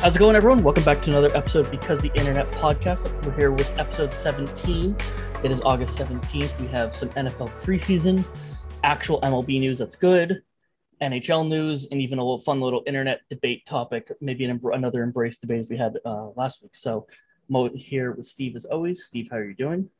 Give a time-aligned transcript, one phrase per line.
[0.00, 0.62] How's it going, everyone?
[0.62, 3.10] Welcome back to another episode because the Internet podcast.
[3.26, 4.96] We're here with episode 17.
[5.42, 6.60] It is August 17th.
[6.60, 8.24] We have some NFL preseason,
[8.84, 10.42] actual MLB news that's good,
[11.02, 15.36] NHL news, and even a little fun little internet debate topic, maybe an, another embrace
[15.36, 16.76] debate as we had uh, last week.
[16.76, 17.08] So,
[17.48, 19.02] Mo here with Steve as always.
[19.02, 19.90] Steve, how are you doing?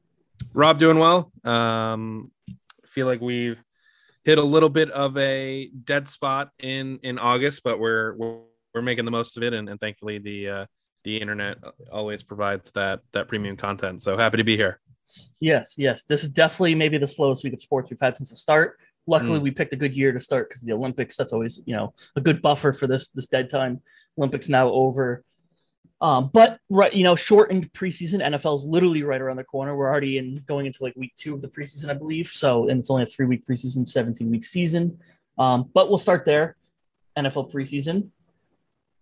[0.55, 1.33] Rob, doing well.
[1.43, 2.31] Um,
[2.87, 3.59] feel like we've
[4.23, 8.39] hit a little bit of a dead spot in in August, but we're we're
[8.79, 10.67] we're making the most of it, and, and thankfully the uh,
[11.05, 11.59] the internet
[11.93, 14.03] always provides that that premium content.
[14.03, 14.81] So happy to be here.
[15.41, 18.37] Yes, yes, this is definitely maybe the slowest week of sports we've had since the
[18.37, 18.79] start.
[19.07, 19.43] Luckily, mm.
[19.43, 21.17] we picked a good year to start because the Olympics.
[21.17, 23.83] That's always you know a good buffer for this this dead time.
[24.17, 25.25] Olympics now over.
[26.01, 28.21] Um, but right, you know, shortened preseason.
[28.21, 29.75] NFL's literally right around the corner.
[29.75, 32.29] We're already in going into like week two of the preseason, I believe.
[32.29, 35.01] So, and it's only a three week preseason, 17 week season.
[35.39, 36.57] Um, but we'll start there.
[37.17, 38.11] NFL preseason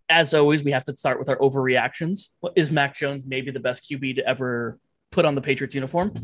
[0.08, 2.28] as always, we have to start with our overreactions.
[2.54, 4.78] Is Mac Jones maybe the best QB to ever
[5.10, 6.14] put on the Patriots uniform?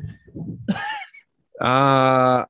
[1.60, 2.44] uh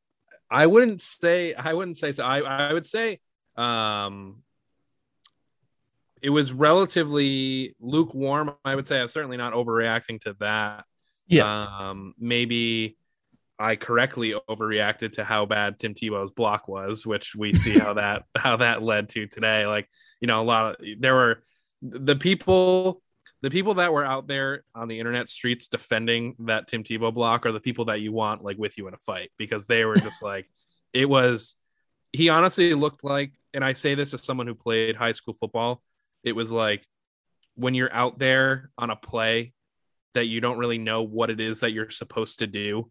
[0.51, 2.25] I wouldn't say I wouldn't say so.
[2.25, 3.21] I, I would say
[3.57, 4.43] um
[6.21, 8.55] it was relatively lukewarm.
[8.65, 10.85] I would say I'm certainly not overreacting to that.
[11.27, 11.67] Yeah.
[11.81, 12.97] Um maybe
[13.63, 18.25] I correctly overreacted to how bad Tim Tebow's block was, which we see how that
[18.37, 19.67] how that led to today.
[19.67, 19.89] Like,
[20.21, 21.45] you know, a lot of there were
[21.81, 23.03] the people
[23.43, 27.47] the people that were out there on the internet streets defending that Tim Tebow block
[27.47, 29.97] are the people that you want like with you in a fight because they were
[29.97, 30.49] just like
[30.93, 31.55] it was
[32.13, 35.83] he honestly looked like and I say this as someone who played high school football,
[36.25, 36.85] it was like
[37.55, 39.53] when you're out there on a play
[40.15, 42.91] that you don't really know what it is that you're supposed to do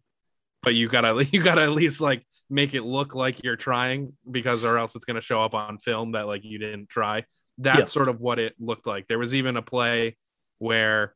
[0.62, 4.64] but you gotta you gotta at least like make it look like you're trying because
[4.64, 7.24] or else it's gonna show up on film that like you didn't try.
[7.58, 7.84] That's yeah.
[7.84, 9.06] sort of what it looked like.
[9.08, 10.16] There was even a play
[10.58, 11.14] where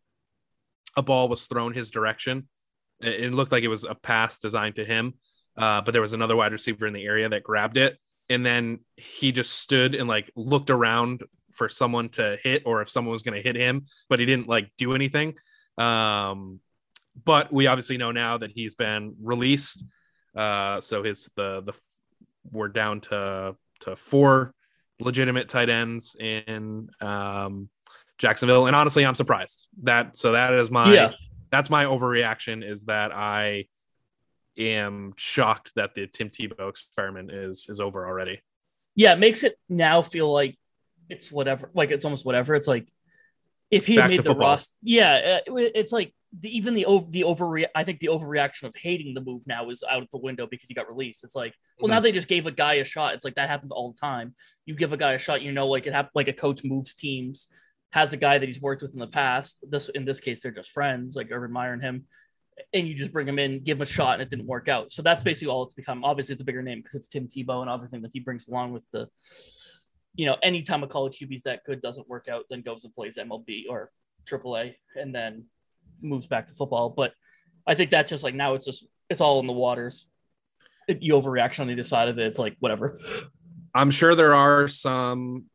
[0.97, 2.49] a ball was thrown his direction.
[3.01, 5.15] It, looked like it was a pass designed to him,
[5.57, 7.99] uh, but there was another wide receiver in the area that grabbed it,
[8.31, 12.89] and then he just stood and like looked around for someone to hit or if
[12.89, 15.35] someone was going to hit him, but he didn't like do anything.
[15.79, 16.61] Um,
[17.25, 19.85] but we obviously know now that he's been released.
[20.35, 21.73] Uh, so his the the
[22.51, 24.55] we're down to to four
[25.01, 27.69] legitimate tight ends in um,
[28.19, 30.17] Jacksonville, and honestly, I'm surprised that.
[30.17, 31.13] So that is my yeah.
[31.51, 33.67] that's my overreaction is that I
[34.59, 38.41] am shocked that the Tim Tebow experiment is is over already.
[38.95, 40.57] Yeah, it makes it now feel like
[41.09, 42.55] it's whatever, like it's almost whatever.
[42.55, 42.91] It's like
[43.71, 47.59] if he Back made the roster, yeah, it's like the, even the over the over
[47.75, 50.69] I think the overreaction of hating the move now is out of the window because
[50.69, 51.25] he got released.
[51.25, 51.95] It's like, well, mm-hmm.
[51.95, 53.15] now they just gave a guy a shot.
[53.15, 54.35] It's like that happens all the time.
[54.65, 56.13] You give a guy a shot, you know, like it happened.
[56.15, 57.47] Like a coach moves teams,
[57.93, 59.59] has a guy that he's worked with in the past.
[59.69, 62.05] This in this case, they're just friends, like Urban Meyer and him,
[62.73, 64.93] and you just bring him in, give him a shot, and it didn't work out.
[64.93, 66.05] So that's basically all it's become.
[66.05, 68.73] Obviously, it's a bigger name because it's Tim Tebow and everything that he brings along
[68.73, 69.09] with the.
[70.15, 72.95] You know, anytime a college QB is that good doesn't work out, then goes and
[72.95, 73.91] plays MLB or
[74.27, 75.45] AAA, and then
[76.01, 76.91] moves back to football.
[76.91, 77.13] But
[77.67, 80.07] I think that's just like now it's just it's all in the waters.
[80.89, 82.27] It, you overreaction on either side of it.
[82.27, 83.01] It's like whatever.
[83.75, 85.47] I'm sure there are some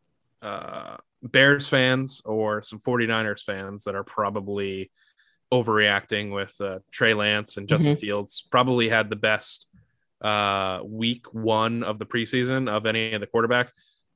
[0.42, 4.92] uh, Bears fans or some 49ers fans that are probably
[5.52, 8.00] overreacting with uh, Trey Lance and Justin mm-hmm.
[8.00, 8.44] Fields.
[8.52, 9.68] Probably had the best
[10.22, 13.72] uh, week one of the preseason of any of the quarterbacks.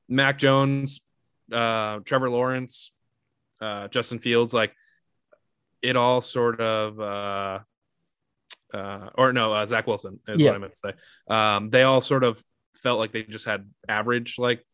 [0.08, 1.00] Mac Jones,
[1.52, 2.92] uh, Trevor Lawrence,
[3.60, 4.74] uh, Justin Fields, like
[5.82, 7.58] it all sort of uh,
[8.72, 10.50] uh, or no, uh, Zach Wilson is yeah.
[10.50, 11.34] what I meant to say.
[11.34, 12.42] Um, they all sort of
[12.82, 14.64] felt like they just had average like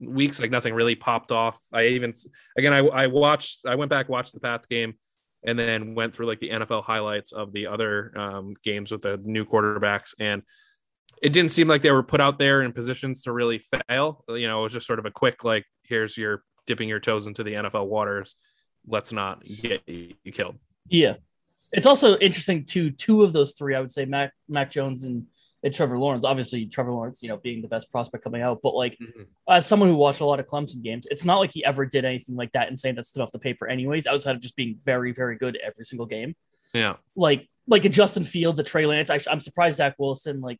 [0.00, 1.58] weeks, like nothing really popped off.
[1.72, 2.12] I even
[2.56, 4.94] again, I, I watched, I went back watched the Pats game,
[5.44, 9.20] and then went through like the NFL highlights of the other um, games with the
[9.22, 10.42] new quarterbacks, and
[11.22, 14.24] it didn't seem like they were put out there in positions to really fail.
[14.28, 17.26] You know, it was just sort of a quick like, here's your dipping your toes
[17.26, 18.34] into the NFL waters
[18.86, 20.56] let's not get you killed.
[20.88, 21.14] Yeah.
[21.72, 22.90] It's also interesting too.
[22.90, 25.26] Two of those three, I would say, Mac Mac Jones and,
[25.62, 26.24] and Trevor Lawrence.
[26.24, 28.60] Obviously, Trevor Lawrence, you know, being the best prospect coming out.
[28.62, 29.22] But like, mm-hmm.
[29.48, 32.04] as someone who watched a lot of Clemson games, it's not like he ever did
[32.04, 33.66] anything like that insane that stood off the paper.
[33.66, 36.34] Anyways, outside of just being very, very good every single game.
[36.74, 36.96] Yeah.
[37.16, 39.08] Like, like a Justin Fields, a Trey Lance.
[39.08, 40.58] I, I'm surprised Zach Wilson like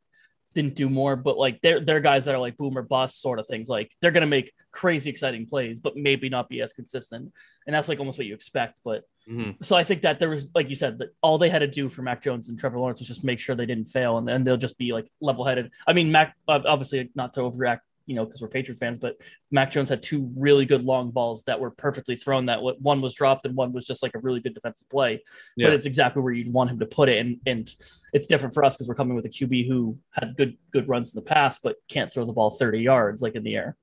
[0.54, 3.46] didn't do more, but like they're they're guys that are like boomer bust sort of
[3.46, 3.69] things.
[3.69, 7.32] Like they're gonna make crazy exciting plays, but maybe not be as consistent.
[7.66, 8.81] And that's like almost what you expect.
[8.84, 9.62] But mm-hmm.
[9.62, 11.88] so I think that there was, like you said, that all they had to do
[11.88, 14.44] for Mac Jones and Trevor Lawrence was just make sure they didn't fail, and then
[14.44, 15.70] they'll just be like level headed.
[15.87, 19.16] I mean, Mac obviously not to overreact you know, because we're Patriot fans, but
[19.50, 22.46] Mac Jones had two really good long balls that were perfectly thrown.
[22.46, 25.22] That one was dropped and one was just like a really good defensive play.
[25.56, 25.69] Yeah.
[25.69, 27.19] But it's exactly where you'd want him to put it.
[27.19, 27.75] And and
[28.12, 31.12] it's different for us because we're coming with a QB who had good good runs
[31.12, 33.76] in the past, but can't throw the ball 30 yards like in the air.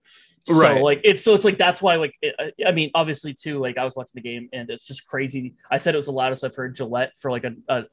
[0.44, 0.82] So right.
[0.82, 3.84] like it's so it's like that's why like it, I mean obviously too like I
[3.84, 5.56] was watching the game and it's just crazy.
[5.70, 7.84] I said it was the loudest I've heard Gillette for like a a,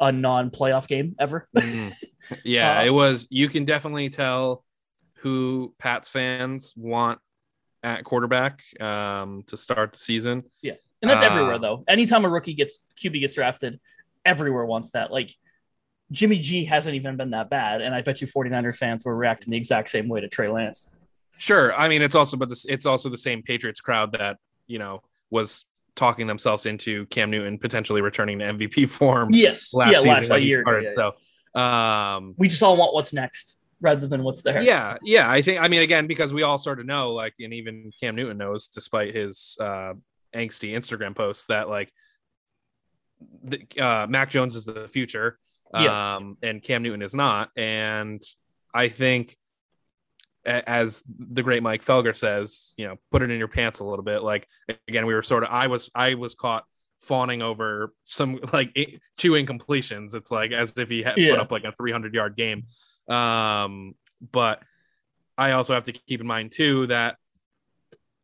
[0.00, 1.48] a non playoff game ever.
[1.56, 1.92] mm.
[2.44, 3.28] Yeah, uh, it was.
[3.30, 4.64] You can definitely tell
[5.16, 7.18] who Pats fans want
[7.82, 10.44] at quarterback um, to start the season.
[10.62, 11.84] Yeah, and that's uh, everywhere though.
[11.88, 13.80] Anytime a rookie gets QB gets drafted,
[14.24, 15.10] everywhere wants that.
[15.10, 15.34] Like
[16.10, 19.50] Jimmy G hasn't even been that bad, and I bet you 49er fans were reacting
[19.50, 20.90] the exact same way to Trey Lance.
[21.38, 24.78] Sure, I mean it's also but this it's also the same Patriots crowd that you
[24.78, 25.64] know was
[25.94, 29.30] talking themselves into Cam Newton potentially returning to MVP form.
[29.32, 30.90] Yes, last yeah, season last when year, started.
[30.96, 31.12] Yeah, yeah.
[31.54, 34.62] So um, we just all want what's next rather than what's there.
[34.62, 35.30] Yeah, yeah.
[35.30, 38.16] I think I mean again because we all sort of know like and even Cam
[38.16, 39.94] Newton knows despite his uh,
[40.34, 41.92] angsty Instagram posts that like
[43.42, 45.38] the, uh, Mac Jones is the future,
[45.74, 46.16] yeah.
[46.16, 47.50] um, and Cam Newton is not.
[47.56, 48.22] And
[48.74, 49.36] I think
[50.44, 54.04] as the great Mike Felger says, you know, put it in your pants a little
[54.04, 54.22] bit.
[54.22, 54.46] Like
[54.88, 56.64] again, we were sort of I was I was caught
[57.00, 60.14] fawning over some like eight, two incompletions.
[60.14, 61.32] It's like as if he had yeah.
[61.32, 62.64] put up like a 300 yard game.
[63.08, 63.94] Um,
[64.32, 64.62] but
[65.38, 67.16] I also have to keep in mind too that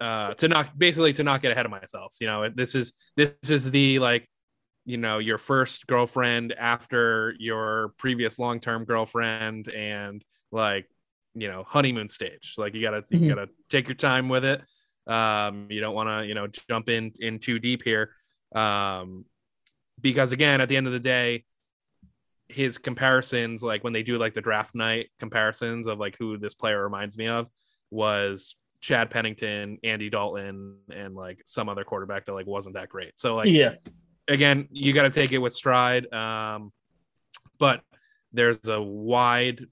[0.00, 2.16] uh, to not basically to not get ahead of myself.
[2.20, 4.28] You know, this is this is the like
[4.84, 10.88] you know your first girlfriend after your previous long term girlfriend and like
[11.34, 12.54] you know honeymoon stage.
[12.58, 13.24] Like you gotta mm-hmm.
[13.24, 14.62] you gotta take your time with it.
[15.06, 18.10] Um, you don't want to you know jump in in too deep here.
[18.54, 19.24] Um,
[20.00, 21.44] because again, at the end of the day,
[22.48, 26.54] his comparisons, like when they do like the draft night comparisons of like who this
[26.54, 27.48] player reminds me of,
[27.90, 33.12] was Chad Pennington, Andy Dalton, and like some other quarterback that like wasn't that great.
[33.16, 33.74] So like yeah,
[34.28, 36.12] again, you got to take it with stride.
[36.12, 36.72] Um,
[37.58, 37.82] but
[38.32, 39.66] there's a wide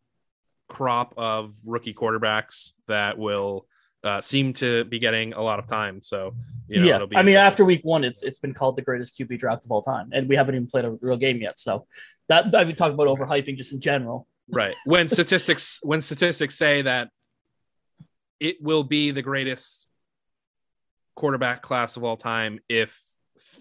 [0.68, 3.66] crop of rookie quarterbacks that will
[4.02, 6.00] uh, seem to be getting a lot of time.
[6.02, 6.34] So
[6.68, 9.38] you know, yeah, I mean, after week one, it's it's been called the greatest QB
[9.38, 11.58] draft of all time, and we haven't even played a real game yet.
[11.58, 11.86] So
[12.28, 14.26] that I mean, talk about overhyping just in general.
[14.48, 14.74] Right.
[14.84, 17.08] When statistics when statistics say that
[18.38, 19.86] it will be the greatest
[21.14, 22.98] quarterback class of all time if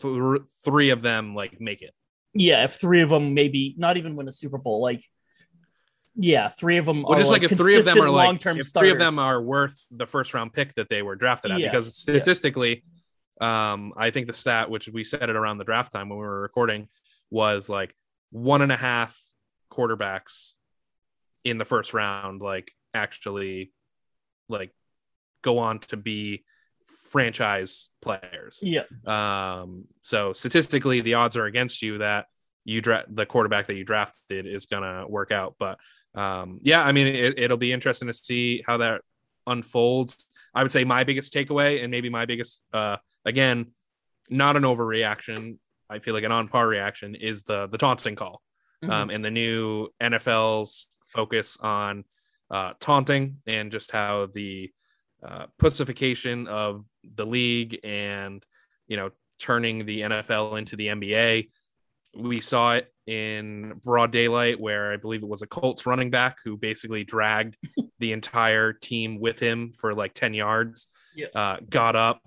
[0.02, 1.94] th- three of them like make it.
[2.34, 5.04] Yeah, if three of them maybe not even win a Super Bowl, like
[6.22, 7.04] yeah, three of them.
[7.04, 8.72] Well, just like, like if three of them are like if starters.
[8.72, 11.96] three of them are worth the first round pick that they were drafted at, because
[11.96, 12.84] statistically,
[13.40, 16.26] um, I think the stat which we said it around the draft time when we
[16.26, 16.90] were recording
[17.32, 17.96] was like
[18.32, 19.20] one and a half
[19.72, 20.56] quarterbacks
[21.46, 23.72] in the first round, like actually,
[24.50, 24.72] like
[25.42, 26.44] go on to be
[27.10, 28.60] franchise players.
[28.62, 28.84] Yeah.
[29.08, 29.86] Um.
[30.02, 32.26] So statistically, the odds are against you that
[32.66, 35.80] you draft the quarterback that you drafted is gonna work out, but
[36.16, 39.02] um, yeah, I mean, it, will be interesting to see how that
[39.46, 40.26] unfolds.
[40.54, 43.68] I would say my biggest takeaway, and maybe my biggest, uh, again,
[44.30, 45.58] not an overreaction.
[45.90, 48.42] I feel like an on par reaction is the the taunting call,
[48.84, 48.92] mm-hmm.
[48.92, 52.04] um, and the new NFL's focus on
[52.52, 54.72] uh, taunting and just how the
[55.28, 56.86] uh, pussification of
[57.16, 58.44] the league and
[58.88, 61.50] you know turning the NFL into the NBA.
[62.16, 66.38] We saw it in broad daylight where I believe it was a Colts running back
[66.44, 67.58] who basically dragged
[68.00, 70.88] the entire team with him for like 10 yards.
[71.16, 71.32] Yep.
[71.36, 72.22] Uh, got up,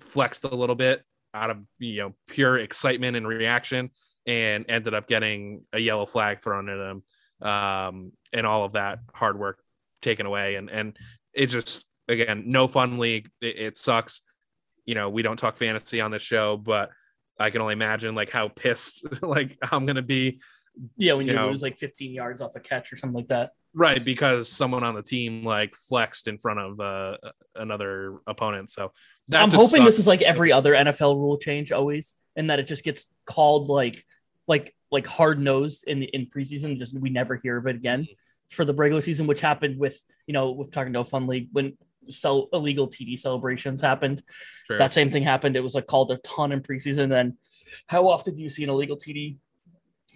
[0.00, 3.90] flexed a little bit out of you know pure excitement and reaction,
[4.26, 7.02] and ended up getting a yellow flag thrown at him,
[7.46, 9.58] um, and all of that hard work
[10.00, 10.54] taken away.
[10.54, 10.96] And and
[11.34, 13.28] it just again no fun league.
[13.42, 14.22] It, it sucks.
[14.86, 16.90] You know we don't talk fantasy on this show, but
[17.38, 20.40] I can only imagine like how pissed like I'm gonna be.
[20.96, 23.28] Yeah, when you, you know, lose like 15 yards off a catch or something like
[23.28, 23.52] that.
[23.74, 27.16] Right, because someone on the team like flexed in front of uh,
[27.54, 28.70] another opponent.
[28.70, 28.92] So
[29.32, 29.84] I'm hoping sucks.
[29.84, 33.68] this is like every other NFL rule change always, and that it just gets called
[33.68, 34.04] like
[34.46, 36.78] like like hard nosed in the in preseason.
[36.78, 38.12] Just we never hear of it again mm-hmm.
[38.54, 41.48] for the regular season, which happened with you know with talking to a fun league
[41.52, 41.76] when
[42.10, 44.22] sell illegal TD celebrations happened.
[44.66, 44.78] Sure.
[44.78, 45.56] That same thing happened.
[45.56, 47.08] It was like called a ton in preseason.
[47.08, 47.36] Then
[47.86, 49.36] how often do you see an illegal TD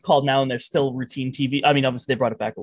[0.02, 1.62] called now and there's still routine TV?
[1.64, 2.62] I mean, obviously they brought it back a,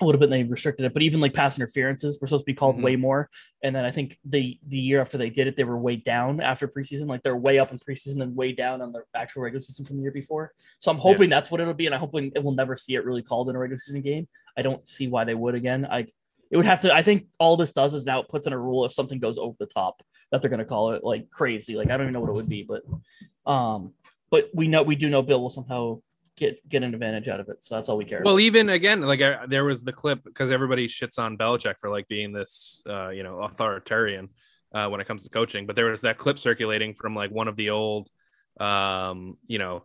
[0.00, 2.46] a little bit and they restricted it, but even like pass interferences were supposed to
[2.46, 2.84] be called mm-hmm.
[2.84, 3.28] way more.
[3.62, 6.40] And then I think the the year after they did it, they were way down
[6.40, 7.06] after preseason.
[7.08, 9.96] Like they're way up in preseason and way down on the actual regular season from
[9.96, 10.52] the year before.
[10.78, 11.36] So I'm hoping yeah.
[11.36, 13.56] that's what it'll be, and I hope it will never see it really called in
[13.56, 14.28] a regular season game.
[14.56, 15.86] I don't see why they would again.
[15.90, 16.06] I
[16.50, 16.94] It would have to.
[16.94, 19.38] I think all this does is now it puts in a rule if something goes
[19.38, 21.76] over the top that they're going to call it like crazy.
[21.76, 22.82] Like I don't even know what it would be, but
[23.50, 23.92] um,
[24.30, 26.00] but we know we do know Bill will somehow
[26.36, 27.64] get get an advantage out of it.
[27.64, 28.22] So that's all we care.
[28.24, 28.42] Well, about.
[28.42, 32.08] even again, like I, there was the clip because everybody shits on Belichick for like
[32.08, 34.30] being this, uh, you know, authoritarian
[34.72, 35.66] uh, when it comes to coaching.
[35.66, 38.08] But there was that clip circulating from like one of the old,
[38.60, 39.84] um, you know,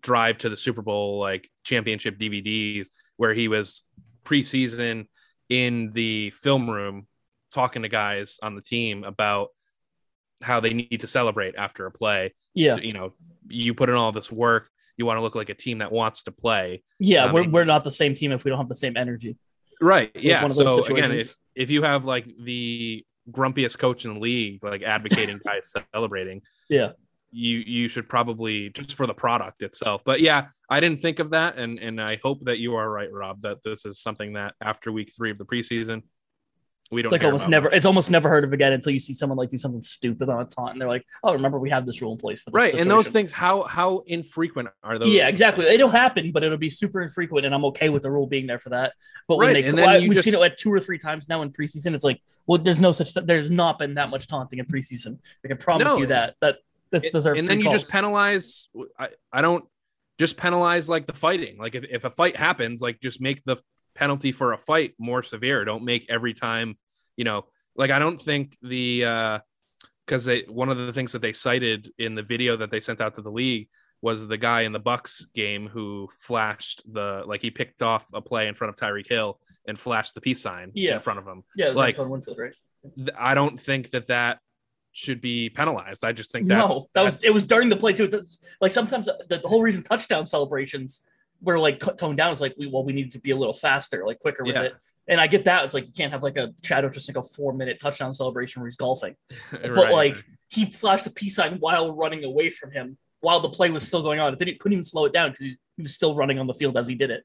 [0.00, 3.82] drive to the Super Bowl like championship DVDs where he was
[4.24, 5.06] preseason
[5.48, 7.06] in the film room
[7.52, 9.48] talking to guys on the team about
[10.40, 12.34] how they need to celebrate after a play.
[12.54, 12.76] Yeah.
[12.76, 13.12] You know,
[13.48, 16.24] you put in all this work you want to look like a team that wants
[16.24, 16.82] to play.
[16.98, 19.36] Yeah, um, we're, we're not the same team if we don't have the same energy.
[19.80, 20.10] Right.
[20.14, 20.46] Yeah.
[20.48, 25.40] So again, if, if you have like the grumpiest coach in the league, like advocating
[25.44, 26.92] guys celebrating, yeah,
[27.32, 30.02] you you should probably just for the product itself.
[30.04, 33.10] But yeah, I didn't think of that, and and I hope that you are right,
[33.10, 36.02] Rob, that this is something that after week three of the preseason,
[36.90, 37.06] we don't.
[37.06, 37.70] It's like almost never.
[37.70, 40.42] It's almost never heard of again until you see someone like do something stupid on
[40.42, 42.54] a taunt, and they're like, "Oh, remember we have this rule in place for this."
[42.54, 42.82] Right, situation.
[42.82, 45.10] and those things, how how infrequent are those?
[45.10, 45.64] Yeah, exactly.
[45.64, 48.58] It'll happen, but it'll be super infrequent, and I'm okay with the rule being there
[48.58, 48.92] for that.
[49.26, 50.26] But when right, they, well, we've just...
[50.26, 51.94] seen it like two or three times now in preseason.
[51.94, 53.14] It's like, well, there's no such.
[53.14, 55.18] There's not been that much taunting in preseason.
[55.42, 56.34] I can promise no, you that.
[56.42, 56.58] That
[56.92, 57.38] that deserves.
[57.38, 57.80] And then you calls.
[57.80, 58.68] just penalize.
[58.98, 59.64] I, I don't
[60.18, 61.58] just penalize like the fighting.
[61.58, 63.56] Like if if a fight happens, like just make the
[63.94, 65.64] penalty for a fight more severe.
[65.64, 66.76] Don't make every time
[67.16, 67.46] you know
[67.76, 69.38] like I don't think the uh
[70.06, 73.00] because they one of the things that they cited in the video that they sent
[73.00, 73.68] out to the league
[74.02, 78.20] was the guy in the Bucs game who flashed the like he picked off a
[78.20, 80.94] play in front of Tyreek Hill and flashed the peace sign yeah.
[80.94, 81.44] in front of him.
[81.56, 82.54] Yeah, like Winfield, right?
[83.16, 84.40] I don't think that that
[84.92, 86.04] should be penalized.
[86.04, 88.06] I just think that's, no, that was it was during the play too.
[88.06, 91.04] That's, like sometimes the, the, whole reason touchdown celebrations
[91.40, 94.06] were like toned down is like we well we need to be a little faster,
[94.06, 94.62] like quicker with yeah.
[94.62, 94.74] it.
[95.08, 95.64] And I get that.
[95.64, 98.60] It's like you can't have like a Chad just like a four minute touchdown celebration
[98.60, 99.16] where he's golfing.
[99.52, 99.74] right.
[99.74, 103.70] But like he flashed the peace sign while running away from him while the play
[103.70, 104.32] was still going on.
[104.32, 106.76] It didn't couldn't even slow it down because he was still running on the field
[106.76, 107.24] as he did it.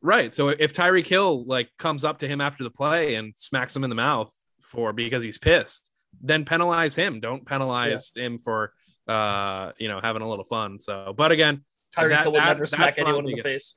[0.00, 0.32] Right.
[0.32, 3.82] So if Tyreek Hill like comes up to him after the play and smacks him
[3.82, 5.87] in the mouth for because he's pissed,
[6.20, 7.20] then penalize him.
[7.20, 8.24] Don't penalize yeah.
[8.24, 8.72] him for
[9.06, 10.78] uh you know having a little fun.
[10.78, 11.62] So, but again,
[11.96, 13.74] Tyreek Hill would never smack anyone in the face.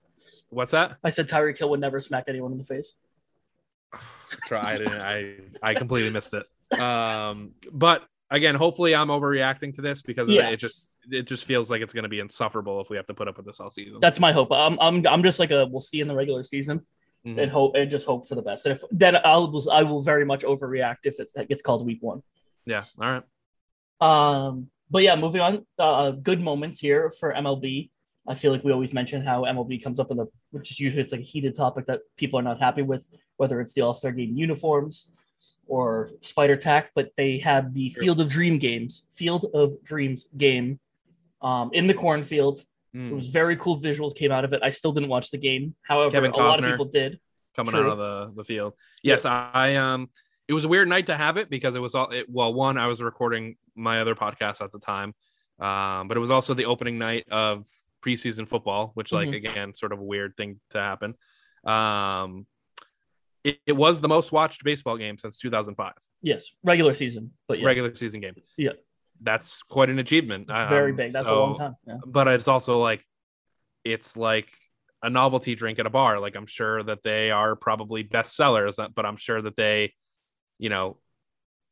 [0.50, 0.97] What's that?
[1.03, 2.95] I said Tyreek Hill would never smack anyone in the face.
[4.45, 4.79] Try.
[4.85, 6.79] I I completely missed it.
[6.79, 10.50] Um, but again, hopefully I'm overreacting to this because yeah.
[10.50, 13.05] it, it just it just feels like it's going to be insufferable if we have
[13.07, 14.00] to put up with this all season.
[14.00, 14.51] That's my hope.
[14.51, 16.85] I'm I'm I'm just like a we'll see in the regular season.
[17.25, 17.37] Mm-hmm.
[17.37, 18.65] And hope and just hope for the best.
[18.65, 22.23] And if then I'll I will very much overreact if it gets called week one.
[22.65, 22.83] Yeah.
[22.99, 23.21] All
[24.01, 24.47] right.
[24.47, 24.71] Um.
[24.89, 25.65] But yeah, moving on.
[25.79, 27.91] Uh, good moments here for MLB.
[28.27, 31.01] I feel like we always mention how MLB comes up in the, which is usually
[31.01, 33.93] it's like a heated topic that people are not happy with, whether it's the All
[33.93, 35.09] Star Game uniforms
[35.65, 36.91] or Spider Tack.
[36.93, 40.79] But they had the Field of Dream games, Field of Dreams game,
[41.41, 42.63] um, in the cornfield.
[42.95, 43.12] Mm.
[43.12, 44.62] It was very cool visuals came out of it.
[44.63, 47.19] I still didn't watch the game, however, a lot of people did.
[47.55, 47.81] Coming True.
[47.81, 49.51] out of the the field, yes, yeah.
[49.53, 50.10] I, I um,
[50.48, 52.77] it was a weird night to have it because it was all it, well, one,
[52.77, 55.13] I was recording my other podcast at the time,
[55.60, 57.65] um, but it was also the opening night of
[58.05, 59.45] preseason football, which like mm-hmm.
[59.45, 61.15] again, sort of a weird thing to happen.
[61.63, 62.48] Um,
[63.43, 65.93] it, it, was the most watched baseball game since 2005.
[66.21, 67.65] Yes, regular season, but yeah.
[67.65, 68.36] regular season game.
[68.57, 68.74] Yeah,
[69.21, 70.47] that's quite an achievement.
[70.47, 71.11] Very um, big.
[71.11, 71.75] That's so, a long time.
[71.87, 71.97] Yeah.
[72.05, 73.05] But it's also like
[73.83, 74.49] it's like
[75.03, 76.19] a novelty drink at a bar.
[76.19, 79.93] Like I'm sure that they are probably best sellers, but I'm sure that they,
[80.57, 80.97] you know,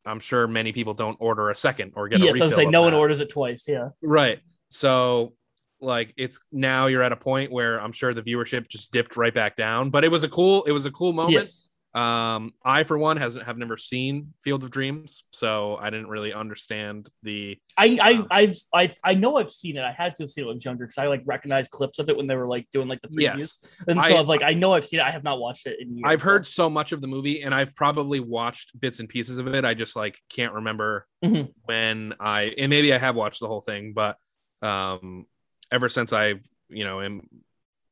[0.06, 2.22] I'm sure many people don't order a second or get.
[2.22, 2.86] Yes, I was say no that.
[2.86, 3.65] one orders it twice.
[3.68, 3.89] Yeah.
[4.01, 4.39] Right.
[4.70, 5.34] So
[5.82, 9.34] like it's now you're at a point where I'm sure the viewership just dipped right
[9.34, 9.89] back down.
[9.89, 11.34] But it was a cool, it was a cool moment.
[11.34, 11.69] Yes.
[11.93, 16.34] Um, I for one has have never seen Field of Dreams, so I didn't really
[16.34, 17.58] understand the.
[17.77, 19.84] I I um, I've I I know I've seen it.
[19.84, 21.98] I had to have seen it when I was younger because I like recognized clips
[21.98, 23.58] of it when they were like doing like the previews, yes.
[23.88, 25.03] and so I, have like I know I've seen it.
[25.03, 26.03] I have not watched it in years.
[26.05, 29.48] I've heard so much of the movie, and I've probably watched bits and pieces of
[29.48, 29.65] it.
[29.65, 31.50] I just like can't remember mm-hmm.
[31.63, 34.17] when I and maybe I have watched the whole thing, but
[34.62, 35.25] um
[35.72, 37.22] ever since I've you know am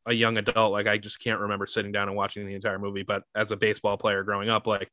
[0.07, 3.03] a young adult, like I just can't remember sitting down and watching the entire movie.
[3.03, 4.89] But as a baseball player growing up, like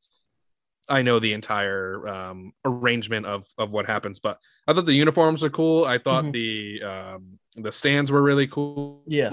[0.89, 4.19] I know the entire um, arrangement of of what happens.
[4.19, 5.85] But I thought the uniforms are cool.
[5.85, 6.33] I thought mm-hmm.
[6.33, 9.03] the um, the stands were really cool.
[9.07, 9.31] Yeah.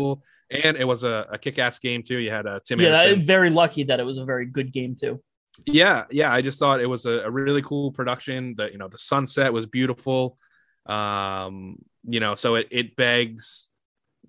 [0.52, 2.18] And it was a, a kick ass game too.
[2.18, 2.80] You had a Tim.
[2.80, 3.26] Yeah, Anderson.
[3.26, 5.22] very lucky that it was a very good game too.
[5.66, 6.32] Yeah, yeah.
[6.32, 8.56] I just thought it was a, a really cool production.
[8.58, 10.38] That you know the sunset was beautiful.
[10.86, 13.68] Um, you know, so it, it begs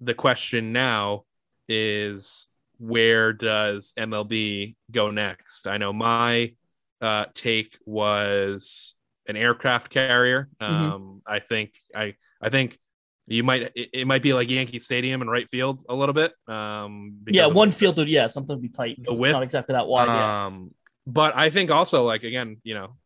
[0.01, 1.25] the question now
[1.69, 2.47] is
[2.79, 5.67] where does MLB go next?
[5.67, 6.55] I know my
[7.01, 8.95] uh, take was
[9.29, 10.49] an aircraft carrier.
[10.61, 10.75] Mm-hmm.
[10.75, 11.19] Um, mm-hmm.
[11.27, 12.79] I think I I think
[13.27, 16.33] you might it, it, might be like Yankee Stadium and right field a little bit.
[16.49, 18.99] Um, yeah, one field would yeah something would be tight.
[19.03, 20.09] The width, not exactly that wide.
[20.09, 20.75] Um,
[21.07, 22.97] but I think also like again, you know,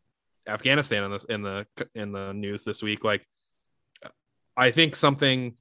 [0.49, 3.05] Afghanistan in the in the in the news this week.
[3.05, 3.27] Like,
[4.57, 5.55] I think something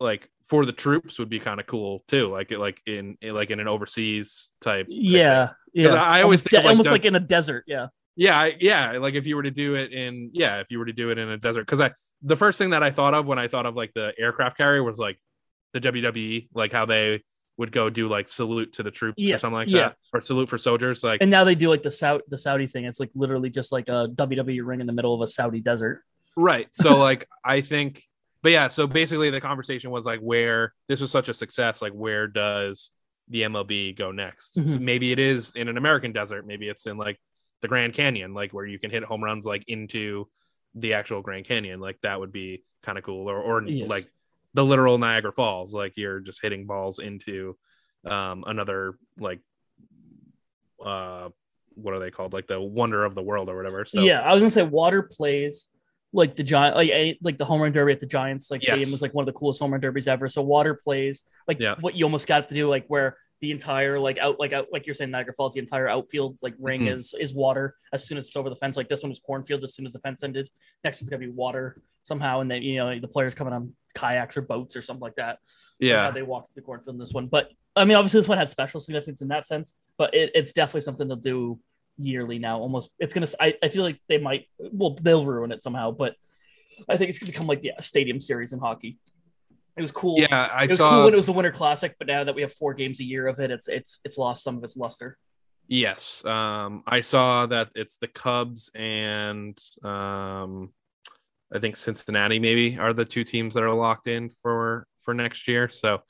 [0.00, 2.30] like for the troops would be kind of cool too.
[2.30, 4.86] Like like in like in an overseas type.
[4.88, 5.94] Yeah, yeah.
[5.94, 7.64] I, I always think de- almost like in a desert.
[7.66, 7.88] Yeah.
[8.16, 8.92] Yeah, I, yeah.
[8.92, 11.18] Like if you were to do it in, yeah, if you were to do it
[11.18, 11.90] in a desert, because I
[12.22, 14.84] the first thing that I thought of when I thought of like the aircraft carrier
[14.84, 15.18] was like
[15.72, 17.24] the WWE, like how they
[17.56, 19.80] would go do like salute to the troops yes, or something like yeah.
[19.80, 21.02] that, or salute for soldiers.
[21.02, 22.84] Like, and now they do like the Saudi the Saudi thing.
[22.84, 26.02] It's like literally just like a WWE ring in the middle of a Saudi desert.
[26.36, 26.68] Right.
[26.72, 28.02] So like I think,
[28.44, 28.68] but yeah.
[28.68, 32.90] So basically, the conversation was like, where this was such a success, like where does
[33.28, 34.56] the MLB go next?
[34.56, 34.74] Mm-hmm.
[34.74, 36.46] So maybe it is in an American desert.
[36.46, 37.18] Maybe it's in like
[37.62, 40.28] the Grand Canyon, like where you can hit home runs like into
[40.74, 41.80] the actual Grand Canyon.
[41.80, 43.30] Like that would be kind of cool.
[43.30, 43.88] Or or yes.
[43.88, 44.06] like
[44.52, 47.56] the literal Niagara Falls, like you're just hitting balls into
[48.04, 49.40] um another like
[50.84, 51.30] uh
[51.76, 52.34] what are they called?
[52.34, 53.86] Like the wonder of the world or whatever.
[53.86, 55.68] So yeah, I was gonna say water plays
[56.14, 58.68] like the giant like like the home run derby at the Giants like yes.
[58.68, 60.28] stadium was like one of the coolest home run derbies ever.
[60.28, 61.74] So water plays like yeah.
[61.80, 64.86] what you almost got to do like where the entire like out like out like
[64.86, 66.94] you're saying Niagara Falls, the entire outfield like ring mm-hmm.
[66.94, 68.76] is is water as soon as it's over the fence.
[68.76, 70.48] Like this one was cornfields as soon as the fence ended.
[70.84, 74.36] Next one's gonna be water somehow, and then you know the players coming on kayaks
[74.36, 75.40] or boats or something like that.
[75.80, 78.48] Yeah, they walked the cornfield in this one, but I mean obviously this one had
[78.48, 81.58] special significance in that sense, but it, it's definitely something they'll do
[81.98, 82.58] yearly now.
[82.58, 86.14] Almost it's gonna I, I feel like they might well they'll ruin it somehow, but
[86.88, 88.98] I think it's gonna become like the stadium series in hockey.
[89.76, 90.20] It was cool.
[90.20, 90.90] Yeah, I it was saw.
[90.90, 93.04] Cool when it was the Winter Classic, but now that we have four games a
[93.04, 95.18] year of it, it's it's it's lost some of its luster.
[95.66, 100.72] Yes, um, I saw that it's the Cubs and um,
[101.52, 105.48] I think Cincinnati maybe are the two teams that are locked in for for next
[105.48, 105.68] year.
[105.70, 106.02] So,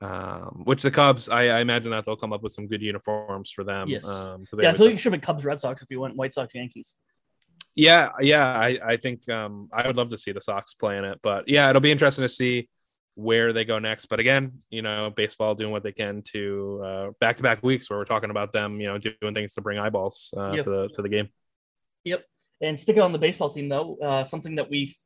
[0.00, 3.50] um, which the Cubs, I, I, imagine that they'll come up with some good uniforms
[3.50, 3.88] for them.
[3.88, 4.06] Yes.
[4.06, 6.32] Um, yeah, I feel like it should be Cubs, Red Sox if you went White
[6.32, 6.94] Sox, Yankees.
[7.74, 11.20] Yeah, yeah, I I think um, I would love to see the Sox playing it,
[11.22, 12.68] but yeah, it'll be interesting to see
[13.18, 14.06] where they go next.
[14.06, 17.90] But again, you know, baseball doing what they can to uh back to back weeks
[17.90, 20.64] where we're talking about them, you know, doing things to bring eyeballs uh, yep.
[20.64, 21.28] to the to the game.
[22.04, 22.24] Yep.
[22.60, 24.96] And sticking on the baseball team though, uh, something that we've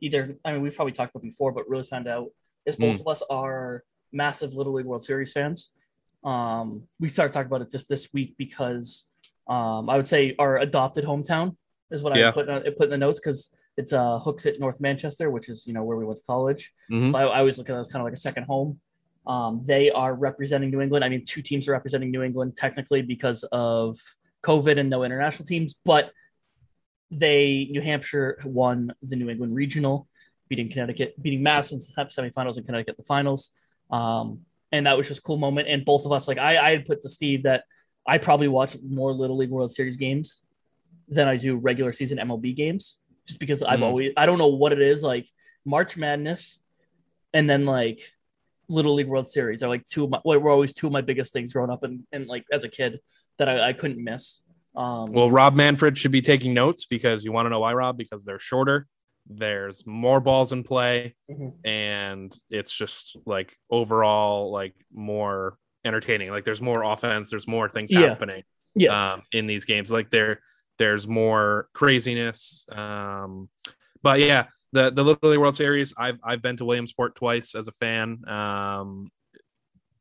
[0.00, 2.28] either I mean we've probably talked about before, but really found out
[2.64, 3.00] is both mm.
[3.00, 5.70] of us are massive Little League World Series fans.
[6.24, 9.04] Um, we started talking about it just this week because
[9.46, 11.56] um, I would say our adopted hometown
[11.90, 12.28] is what yeah.
[12.28, 15.66] I put uh, put in the notes because it's uh Hooksett North Manchester, which is
[15.66, 16.72] you know where we went to college.
[16.90, 17.10] Mm-hmm.
[17.10, 18.80] So I, I, always look at it as kind of like a second home.
[19.26, 21.04] Um, they are representing New England.
[21.04, 23.98] I mean, two teams are representing New England technically because of
[24.42, 26.12] COVID and no international teams, but
[27.10, 30.08] they New Hampshire won the New England Regional,
[30.48, 33.50] beating Connecticut, beating Mass in the semifinals and Connecticut the finals.
[33.90, 35.68] Um, and that was just a cool moment.
[35.68, 37.64] And both of us, like I, I had put to Steve that
[38.06, 40.42] I probably watch more Little League World Series games
[41.08, 42.98] than I do regular season MLB games
[43.28, 43.84] just because I've mm.
[43.84, 45.28] always I don't know what it is like
[45.64, 46.58] March Madness,
[47.32, 48.00] and then like
[48.68, 51.32] Little League World Series are like two of my were always two of my biggest
[51.32, 53.00] things growing up and, and like as a kid
[53.38, 54.40] that I, I couldn't miss.
[54.74, 57.98] Um, well, Rob Manfred should be taking notes because you want to know why, Rob?
[57.98, 58.86] Because they're shorter,
[59.28, 61.48] there's more balls in play, mm-hmm.
[61.68, 66.30] and it's just like overall like more entertaining.
[66.30, 68.00] Like there's more offense, there's more things yeah.
[68.00, 68.42] happening.
[68.74, 68.96] Yes.
[68.96, 70.40] Um, in these games, like they're
[70.78, 72.66] there's more craziness.
[72.70, 73.48] Um,
[74.02, 75.92] but yeah, the the Little League World Series.
[75.96, 78.26] I've I've been to Williamsport twice as a fan.
[78.28, 79.10] Um,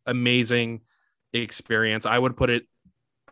[0.06, 0.82] amazing
[1.34, 2.06] experience.
[2.06, 2.63] I would put it.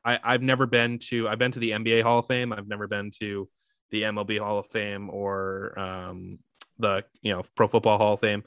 [0.03, 1.29] I I've never been to.
[1.29, 2.51] I've been to the NBA Hall of Fame.
[2.51, 3.47] I've never been to
[3.91, 6.39] the MLB Hall of Fame or um,
[6.79, 8.43] the you know Pro Football Hall of Fame.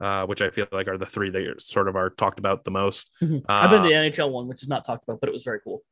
[0.00, 2.72] Uh, which I feel like are the three that sort of are talked about the
[2.72, 3.12] most.
[3.22, 3.36] Mm-hmm.
[3.36, 5.44] Uh, I've been to the NHL one, which is not talked about, but it was
[5.44, 5.84] very cool.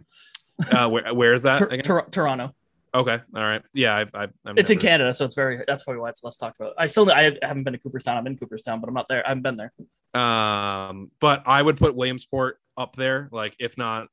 [0.68, 1.58] Uh, where where is that?
[1.58, 2.52] Tor- Tor- Toronto.
[2.92, 3.62] Okay, all right.
[3.72, 4.80] Yeah, I've, I've, I've it's never...
[4.80, 5.62] in Canada, so it's very.
[5.66, 6.74] That's probably why it's less talked about.
[6.76, 8.16] I still I haven't been to Cooperstown.
[8.16, 9.24] I'm in Cooperstown, but I'm not there.
[9.24, 9.72] I haven't been there.
[10.20, 14.08] Um, but I would put Williamsport up there, like if not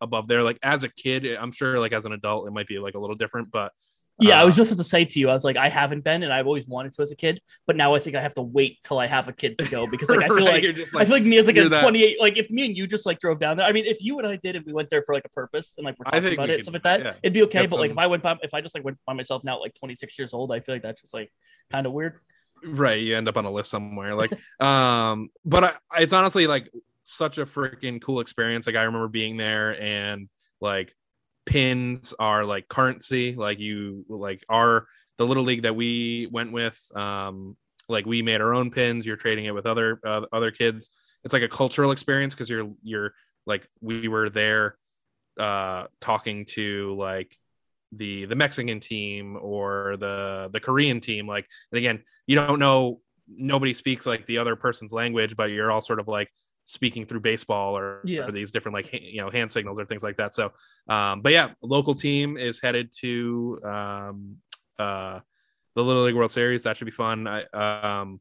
[0.00, 0.42] above there.
[0.42, 2.98] Like as a kid, I'm sure like as an adult, it might be like a
[2.98, 3.72] little different, but
[4.20, 6.22] yeah, uh, I was just to say to you, I was like, I haven't been,
[6.22, 8.42] and I've always wanted to as a kid, but now I think I have to
[8.42, 11.02] wait till I have a kid to go because like I feel right, like, like,
[11.02, 11.80] I feel like me as like a that...
[11.80, 13.66] 28, like if me and you just like drove down there.
[13.66, 15.74] I mean, if you and I did, and we went there for like a purpose
[15.76, 17.12] and like we're talking about we it, could, stuff like that, yeah.
[17.22, 17.62] it'd be okay.
[17.62, 17.80] But some...
[17.80, 20.18] like if I went by, if I just like went by myself now, like 26
[20.18, 21.32] years old, I feel like that's just like
[21.70, 22.20] kind of weird.
[22.62, 26.70] Right, you end up on a list somewhere, like, um, but I, it's honestly like
[27.02, 28.66] such a freaking cool experience.
[28.66, 30.28] Like I remember being there and
[30.60, 30.94] like
[31.50, 33.34] pins are like currency.
[33.34, 34.86] Like you like our
[35.18, 36.80] the little league that we went with.
[36.94, 37.56] Um,
[37.88, 39.04] like we made our own pins.
[39.04, 40.90] You're trading it with other uh, other kids.
[41.24, 43.12] It's like a cultural experience because you're you're
[43.46, 44.76] like we were there
[45.38, 47.36] uh talking to like
[47.92, 53.00] the the Mexican team or the the Korean team like and again you don't know
[53.28, 56.28] nobody speaks like the other person's language but you're all sort of like
[56.70, 58.26] speaking through baseball or, yeah.
[58.26, 60.34] or these different like you know hand signals or things like that.
[60.34, 60.52] So
[60.88, 64.36] um but yeah local team is headed to um
[64.78, 65.20] uh
[65.74, 66.62] the little league world series.
[66.62, 67.26] That should be fun.
[67.26, 67.44] I
[68.00, 68.20] um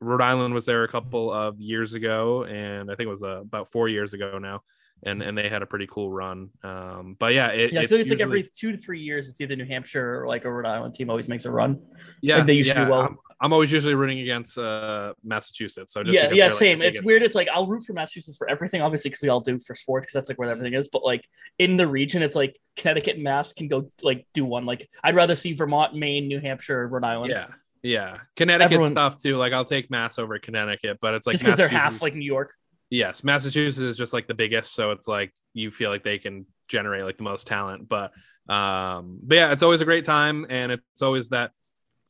[0.00, 3.40] rhode island was there a couple of years ago and i think it was uh,
[3.40, 4.60] about four years ago now
[5.02, 6.50] and and they had a pretty cool run.
[6.62, 8.16] Um, but yeah, it, yeah, I feel like it's usually...
[8.16, 10.94] like every two to three years, it's either New Hampshire or like a Rhode Island
[10.94, 11.80] team always makes a run.
[12.20, 13.02] Yeah, like they usually yeah, well.
[13.02, 15.92] I'm, I'm, always usually rooting against uh, Massachusetts.
[15.92, 16.78] So yeah, yeah, same.
[16.78, 17.22] Like it's weird.
[17.22, 20.06] It's like I'll root for Massachusetts for everything, obviously, because we all do for sports,
[20.06, 20.88] because that's like where everything is.
[20.88, 21.24] But like
[21.58, 24.64] in the region, it's like Connecticut and Mass can go like do one.
[24.64, 27.30] Like I'd rather see Vermont, Maine, New Hampshire, Rhode Island.
[27.30, 27.46] Yeah.
[27.86, 28.92] Yeah, Connecticut Everyone...
[28.92, 29.36] stuff too.
[29.36, 32.54] Like I'll take Mass over Connecticut, but it's like because they're half like New York.
[32.94, 36.46] Yes, Massachusetts is just like the biggest, so it's like you feel like they can
[36.68, 37.88] generate like the most talent.
[37.88, 38.12] But
[38.48, 41.50] um, but yeah, it's always a great time, and it's always that.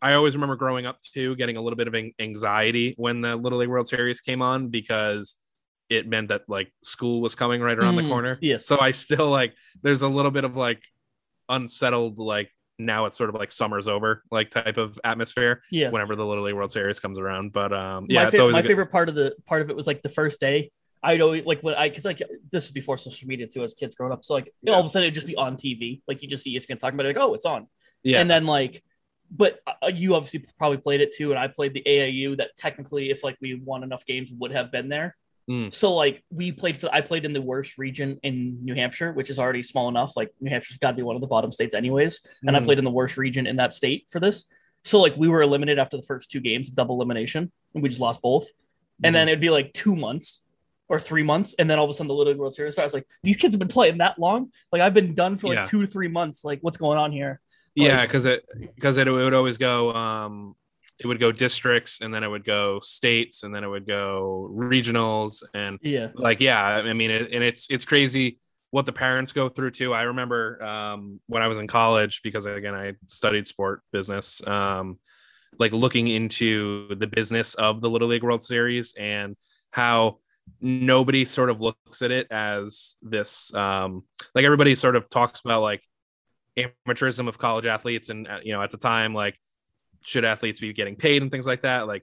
[0.02, 3.60] I always remember growing up too, getting a little bit of anxiety when the Little
[3.60, 5.36] League World Series came on because
[5.88, 8.38] it meant that like school was coming right around mm, the corner.
[8.42, 8.66] Yes.
[8.66, 10.82] So I still like there's a little bit of like
[11.48, 16.16] unsettled like now it's sort of like summer's over like type of atmosphere yeah whenever
[16.16, 18.90] the little league world series comes around but um yeah my, it's always my favorite
[18.90, 20.70] part of the part of it was like the first day
[21.04, 23.94] I'd always like when I because like this is before social media too as kids
[23.94, 24.24] growing up.
[24.24, 24.72] So like yeah.
[24.72, 26.00] all of a sudden it'd just be on TV.
[26.08, 27.68] Like you just see ESPN talking about it, like, oh, it's on.
[28.02, 28.20] Yeah.
[28.20, 28.82] And then like,
[29.30, 33.10] but uh, you obviously probably played it too, and I played the AAU that technically,
[33.10, 35.14] if like we won enough games, would have been there.
[35.50, 35.74] Mm.
[35.74, 39.28] So like we played for I played in the worst region in New Hampshire, which
[39.28, 40.16] is already small enough.
[40.16, 42.28] Like New Hampshire's got to be one of the bottom states anyways, mm.
[42.46, 42.64] and I mm.
[42.64, 44.46] played in the worst region in that state for this.
[44.84, 47.88] So like we were eliminated after the first two games, of double elimination, and we
[47.88, 48.46] just lost both.
[49.02, 49.18] And mm.
[49.18, 50.40] then it'd be like two months
[50.88, 52.94] or three months, and then all of a sudden the Little World Series starts.
[52.94, 54.50] Like these kids have been playing that long.
[54.72, 55.64] Like I've been done for like yeah.
[55.64, 56.44] two to three months.
[56.44, 57.40] Like what's going on here?
[57.76, 59.92] Like, yeah, because it because it, it would always go.
[59.94, 60.56] um
[61.00, 64.48] it would go districts and then it would go states and then it would go
[64.52, 66.08] regionals and yeah.
[66.14, 68.38] like yeah i mean it, and it's it's crazy
[68.70, 69.94] what the parents go through too.
[69.94, 74.98] I remember um, when i was in college because again i studied sport business um,
[75.58, 79.36] like looking into the business of the little league world series and
[79.70, 80.18] how
[80.60, 84.02] nobody sort of looks at it as this um
[84.34, 85.82] like everybody sort of talks about like
[86.58, 89.38] amateurism of college athletes and uh, you know at the time like
[90.04, 92.02] should athletes be getting paid and things like that like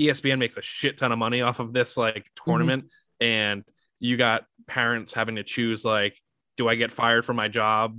[0.00, 2.50] espn makes a shit ton of money off of this like mm-hmm.
[2.50, 3.24] tournament mm-hmm.
[3.24, 3.64] and
[4.00, 6.16] you got parents having to choose like
[6.56, 7.98] do i get fired from my job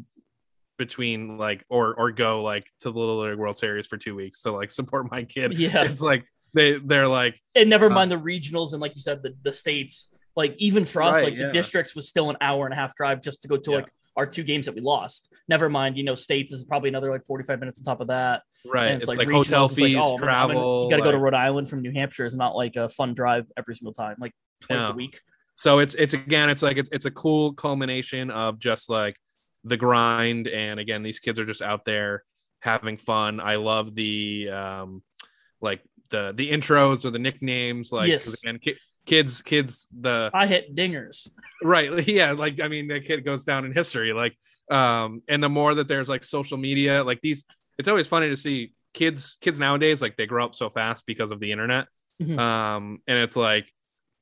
[0.78, 4.42] between like or or go like to the little league world series for two weeks
[4.42, 8.12] to like support my kid yeah it's like they they're like and never uh, mind
[8.12, 11.34] the regionals and like you said the, the states like even for us right, like
[11.36, 11.48] yeah.
[11.48, 13.78] the districts was still an hour and a half drive just to go to yeah.
[13.78, 17.12] like our two games that we lost never mind you know states is probably another
[17.12, 19.96] like 45 minutes on top of that right and it's, it's like, like hotel fees
[19.96, 21.08] like, oh, travel you gotta like...
[21.08, 23.94] go to rhode island from new hampshire is not like a fun drive every single
[23.94, 24.90] time like twice yeah.
[24.90, 25.20] a week
[25.56, 29.18] so it's it's again it's like it's, it's a cool culmination of just like
[29.64, 32.24] the grind and again these kids are just out there
[32.62, 35.02] having fun i love the um
[35.62, 38.28] like the the intros or the nicknames like yes.
[38.28, 38.60] again,
[39.06, 41.30] kids kids the I hit dingers.
[41.62, 42.08] Right.
[42.08, 44.38] Yeah, like I mean the kid goes down in history like
[44.72, 47.44] um and the more that there's like social media like these
[47.78, 51.32] it's always funny to see kids kids nowadays like they grow up so fast because
[51.32, 51.88] of the internet.
[52.22, 52.40] Mm-hmm.
[52.40, 53.72] Um and it's like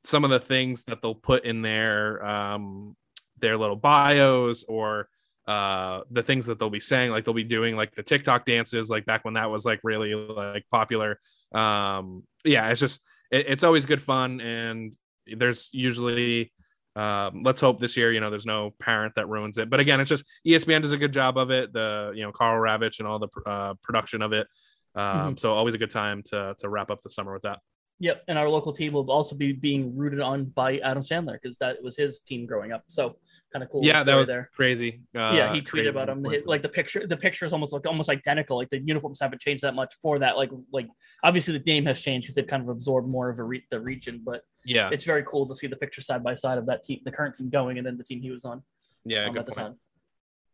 [0.04, 2.96] some of the things that they'll put in their um
[3.40, 5.10] their little bios or
[5.48, 8.90] uh the things that they'll be saying like they'll be doing like the TikTok dances
[8.90, 11.20] like back when that was like really like popular
[11.54, 14.96] um yeah it's just it, it's always good fun and
[15.38, 16.52] there's usually
[16.96, 19.70] um let's hope this year you know there's no parent that ruins it.
[19.70, 22.62] But again it's just espn does a good job of it the you know karl
[22.62, 24.48] Ravech and all the uh, production of it.
[24.96, 25.38] Um mm-hmm.
[25.38, 27.60] so always a good time to to wrap up the summer with that
[28.02, 31.60] Yep, and our local team will also be being rooted on by Adam Sandler because
[31.60, 32.84] that was his team growing up.
[32.88, 33.18] So
[33.54, 33.86] kind of cool.
[33.86, 34.50] Yeah, that was there.
[34.56, 35.02] crazy.
[35.16, 36.24] Uh, yeah, he tweeted about him.
[36.24, 38.58] His, like the picture, the picture is almost like almost identical.
[38.58, 40.36] Like the uniforms haven't changed that much for that.
[40.36, 40.88] Like like
[41.24, 43.80] obviously the name has changed because they've kind of absorbed more of a re- the
[43.82, 44.24] region.
[44.26, 47.02] But yeah, it's very cool to see the picture side by side of that team,
[47.06, 48.64] the current team going, and then the team he was on.
[49.06, 49.76] Yeah, um, at the time.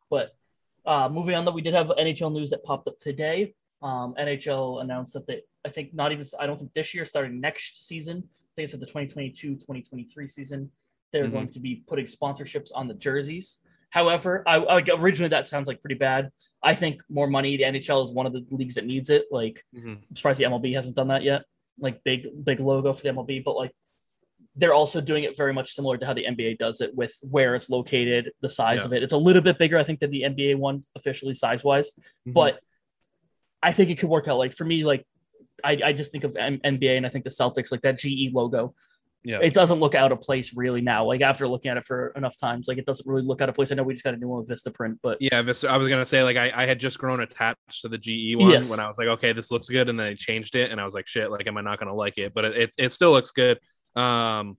[0.09, 0.35] But
[0.85, 3.53] uh, moving on, that we did have NHL news that popped up today.
[3.81, 7.39] Um, NHL announced that they, I think not even, I don't think this year, starting
[7.39, 8.23] next season,
[8.55, 10.71] think it's at the 2022-2023 season.
[11.13, 11.31] They're Mhm.
[11.31, 13.57] going to be putting sponsorships on the jerseys.
[13.91, 16.31] However, I, I originally that sounds like pretty bad.
[16.63, 17.55] I think more money.
[17.55, 19.25] The NHL is one of the leagues that needs it.
[19.31, 19.97] Like Mhm.
[20.09, 21.43] I'm surprised the MLB hasn't done that yet.
[21.79, 23.71] Like big big logo for the MLB, but like
[24.55, 27.53] they're also doing it very much similar to how the NBA does it with where
[27.53, 28.85] it's located, the size Yeah.
[28.85, 29.03] of it.
[29.03, 31.93] It's a little bit bigger, I think, than the NBA one officially size wise,
[32.27, 32.33] Mhm.
[32.33, 32.59] but
[33.67, 34.37] I think it could work out.
[34.37, 35.05] Like for me, like
[35.63, 38.33] I, I just think of M- NBA and I think the Celtics, like that GE
[38.33, 38.73] logo.
[39.23, 39.39] Yeah.
[39.41, 41.03] It doesn't look out of place really now.
[41.03, 43.55] Like after looking at it for enough times, like it doesn't really look out of
[43.55, 43.69] place.
[43.71, 45.89] I know we just got a new one with Vistaprint, but Yeah, this, I was
[45.89, 48.69] gonna say like I, I had just grown attached to the GE one Yes.
[48.69, 50.85] when I was like, okay, this looks good, and then they changed it, and I
[50.85, 52.33] was like, shit, like, am I not gonna like it?
[52.33, 53.59] But it, it, it still looks good.
[53.97, 54.57] Um,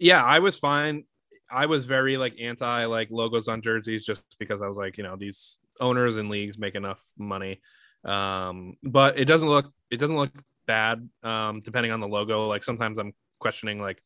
[0.00, 1.04] yeah, I was fine.
[1.48, 5.04] I was very like anti like logos on jerseys just because I was like, you
[5.04, 7.60] know, these owners and leagues make enough money.
[8.04, 10.30] Um, but it doesn't look it doesn't look
[10.66, 11.08] bad.
[11.22, 14.02] Um, depending on the logo, like sometimes I'm questioning like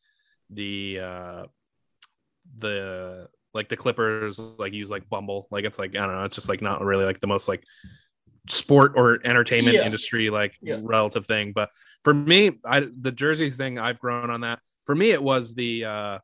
[0.49, 1.43] the uh
[2.57, 5.47] the like the Clippers like use like Bumble.
[5.51, 7.63] Like it's like I don't know, it's just like not really like the most like
[8.47, 9.85] sport or entertainment Yeah.
[9.85, 10.79] industry like Yeah.
[10.81, 11.51] relative thing.
[11.53, 11.69] But
[12.03, 14.59] for me, I the jerseys thing I've grown on that.
[14.85, 16.19] For me, it was the uh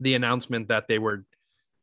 [0.00, 1.24] the announcement that they were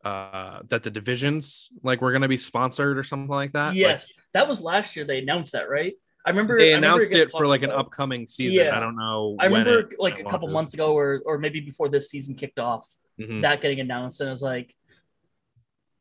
[0.04, 3.70] uh that the divisions like were gonna be sponsored or something like that.
[3.70, 5.06] Like, yes, that was last year.
[5.06, 5.94] They announced that, right?
[6.26, 8.66] I remember they I remember announced it for like an about- upcoming season.
[8.66, 8.78] Yeah.
[8.78, 9.36] I don't know.
[9.40, 12.36] I when remember it- like a couple months ago, or or maybe before this season
[12.36, 12.88] kicked off,
[13.20, 13.42] Mhm.
[13.42, 14.76] that getting announced, and I was like,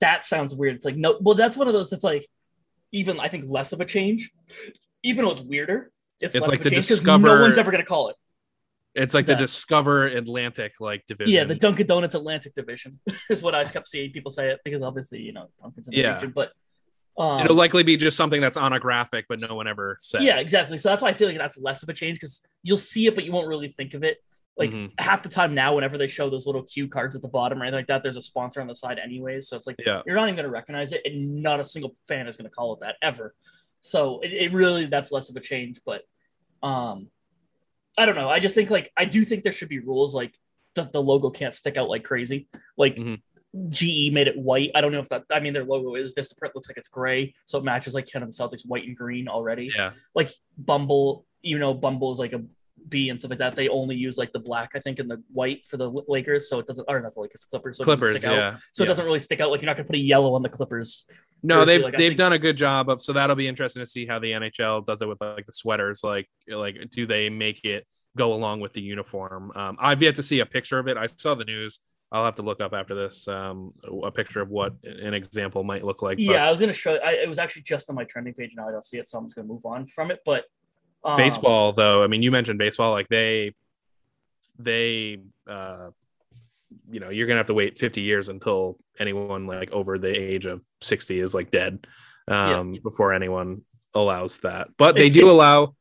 [0.00, 0.76] that sounds weird.
[0.76, 2.26] It's like no, well, that's one of those that's like
[2.92, 4.30] even I think less of a change,
[5.02, 5.90] even though it's weirder.
[6.20, 8.16] It's, It's less like of a the change Discover- No one's ever gonna call it.
[8.94, 9.36] It's like the.
[9.36, 11.32] Discover Atlantic like division.
[11.32, 12.98] Yeah, the Dunkin' Donuts Atlantic Division
[13.30, 16.00] is what I kept seeing people say it because obviously you know Dunkin's in the
[16.00, 16.14] Yeah.
[16.14, 16.50] region, but
[17.18, 20.22] um, It'll likely be just something that's on a graphic, but no one ever says.
[20.22, 20.76] yeah, exactly.
[20.78, 23.14] So that's why I feel like that's less of a change because you'll see it,
[23.14, 24.22] but you won't really think of it.
[24.56, 24.92] Like Mhm.
[24.98, 27.64] half the time now, whenever they show those little cue cards at the bottom or
[27.64, 29.48] anything like that, there's a sponsor on the side anyways.
[29.48, 30.02] So it's like Yeah.
[30.06, 32.54] you're not even going to recognize it, and not a single fan is going to
[32.54, 33.34] call it that ever.
[33.80, 36.02] So it, it really that's less of a change, but
[36.62, 37.08] um,
[37.98, 38.28] I don't know.
[38.28, 40.32] I just think like I do think there should be rules like
[40.74, 42.48] the, the logo can't stick out like crazy.
[42.76, 43.20] Like Mhm.
[43.68, 44.70] GE made it white.
[44.76, 45.24] I don't know if that.
[45.30, 48.22] I mean, their logo is Vistaprint looks like it's gray, so it matches like kind
[48.22, 49.90] of the Celtics white and green already Yeah.
[50.14, 52.42] like Bumble, you know, Bumble is like a
[52.88, 53.56] B and stuff like that.
[53.56, 56.58] They only use like the black, I think, and the white for the Lakers, so
[56.58, 56.84] it doesn't.
[56.88, 57.76] Or not the Lakers, Clippers.
[57.78, 58.20] So it doesn't Clippers.
[58.20, 58.36] stick out.
[58.36, 58.56] Yeah.
[58.72, 59.50] So it doesn't really stick out.
[59.50, 61.04] Like you're not gonna put a yellow on the Clippers.
[61.42, 63.00] No, they've like, they've think- done a good job of.
[63.00, 66.02] So that'll be interesting to see how the NHL does it with like the sweaters.
[66.02, 69.52] Like like do they make it go along with the uniform?
[69.54, 70.96] Um, I've yet to see a picture of it.
[70.96, 71.80] I saw the news.
[72.12, 75.84] I'll have to look up after this um, a picture of what an example might
[75.84, 76.16] look like.
[76.18, 76.96] but Yeah, I was gonna show.
[76.96, 78.50] I, it was actually just on my trending page.
[78.56, 80.18] and I don't see it, so I'm just gonna move on from it.
[80.26, 80.44] But
[81.04, 82.02] um, baseball though.
[82.02, 82.92] I mean, you mentioned baseball.
[82.92, 83.54] Like they
[84.58, 85.90] they uh,
[86.90, 90.46] you know you're gonna have to wait 50 years until anyone like over the age
[90.46, 91.86] of 60 is like dead
[92.28, 93.62] um before anyone
[93.94, 95.74] allows that but they It's- do it's- allow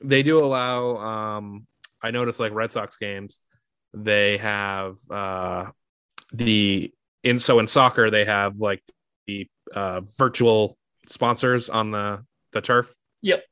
[0.00, 1.66] they do allow um
[2.02, 3.40] i noticed like red sox games
[3.94, 5.66] they have uh
[6.32, 6.92] the
[7.24, 8.82] in so in soccer they have like
[9.26, 10.76] the uh virtual
[11.08, 13.44] sponsors on the the turf Yep.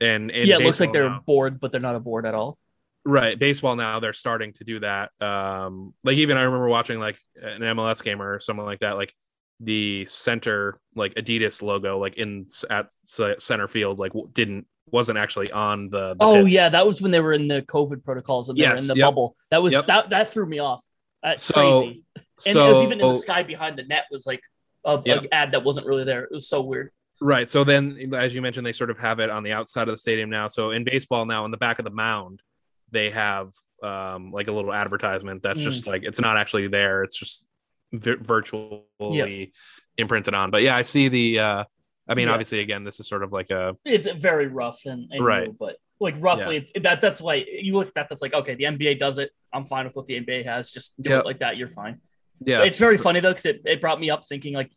[0.00, 2.34] And in yeah, it looks like they're now- bored, but they're not a board at
[2.34, 2.58] all.
[3.04, 5.10] Right, baseball now they're starting to do that.
[5.22, 8.92] Um, like even I remember watching like an MLS game or something like that.
[8.96, 9.14] Like
[9.60, 15.88] the center like Adidas logo like in at center field like didn't wasn't actually on
[15.88, 16.10] the.
[16.14, 16.52] the Oh pitch.
[16.52, 18.88] yeah, that was when they were in the COVID protocols and they were Yes, in
[18.88, 19.06] the yep.
[19.06, 19.36] bubble.
[19.50, 19.86] That was Yep.
[19.86, 20.84] that that threw me off.
[21.22, 22.04] That's So- crazy.
[22.44, 24.42] And so it was even in the sky behind the net was like
[24.84, 25.20] a Yep.
[25.22, 26.24] like, ad that wasn't really there.
[26.24, 26.90] It was so weird.
[27.20, 27.48] Right.
[27.48, 29.98] So then, as you mentioned, they sort of have it on the outside of the
[29.98, 30.48] stadium now.
[30.48, 32.42] So in baseball now, on the back of the mound,
[32.90, 33.52] they have
[33.82, 35.64] um like a little advertisement that's Mm.
[35.64, 37.02] just like it's not actually there.
[37.04, 37.46] It's just
[37.92, 39.52] vi- virtually
[39.98, 40.50] imprinted on.
[40.50, 41.38] But yeah, I see the.
[41.40, 41.64] uh
[42.08, 42.34] I mean, Yeah.
[42.34, 45.48] obviously, again, this is sort of like a it's very rough and, and Right.
[45.48, 48.54] new, but like roughly it's, that that's why you look at that that's like okay
[48.54, 51.20] the nba does it i'm fine with what the nba has just do Yeah.
[51.20, 52.02] it like that you're fine
[52.44, 52.64] yeah.
[52.64, 54.70] it's very funny though because it, it brought me up thinking like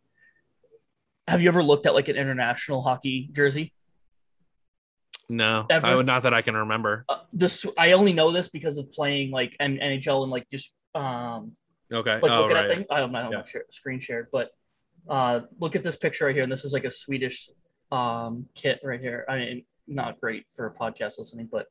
[1.30, 3.72] have you ever looked at like an international hockey jersey
[5.30, 5.86] No, Ever?
[5.88, 7.06] I would not that I can remember.
[7.08, 10.72] uh, this i only know this because of playing like N- nhl and like just
[10.96, 11.54] um
[11.92, 12.20] Okay.
[12.22, 12.66] like oh, right.
[12.66, 13.38] at things i don't know how Yeah.
[13.38, 14.50] much screen shared but
[15.08, 17.50] uh look at this picture right here and this is like a swedish
[17.92, 21.66] um kit right here i mean not great for podcast listening but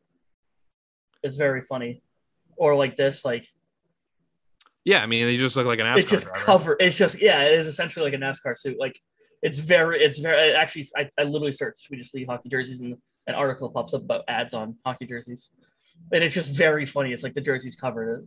[1.23, 2.03] it's very funny
[2.57, 3.47] or like this like
[4.85, 6.45] Yeah, I mean, they just look like an NASCAR it's just driver.
[6.45, 8.99] cover it's just yeah it is essentially like a nascar suit like
[9.43, 12.97] it's very it's very actually i, I literally searched swedish league hockey jerseys and
[13.27, 15.51] an article pops up about ads on hockey jerseys
[16.13, 17.13] and it's just very funny.
[17.13, 18.27] It's like the jersey's covered.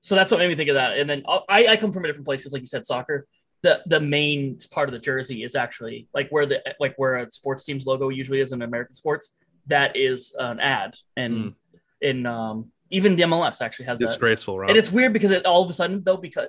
[0.00, 0.98] So that's what made me think of that.
[0.98, 3.26] And then uh, I, I come from a different place because, like you said, soccer.
[3.62, 7.28] The the main part of the jersey is actually like where the like where a
[7.28, 9.30] sports team's logo usually is in American sports.
[9.66, 11.54] That is an ad, and mm.
[12.00, 14.68] in um even the MLS actually has disgraceful, that.
[14.68, 16.46] and it's weird because it all of a sudden though because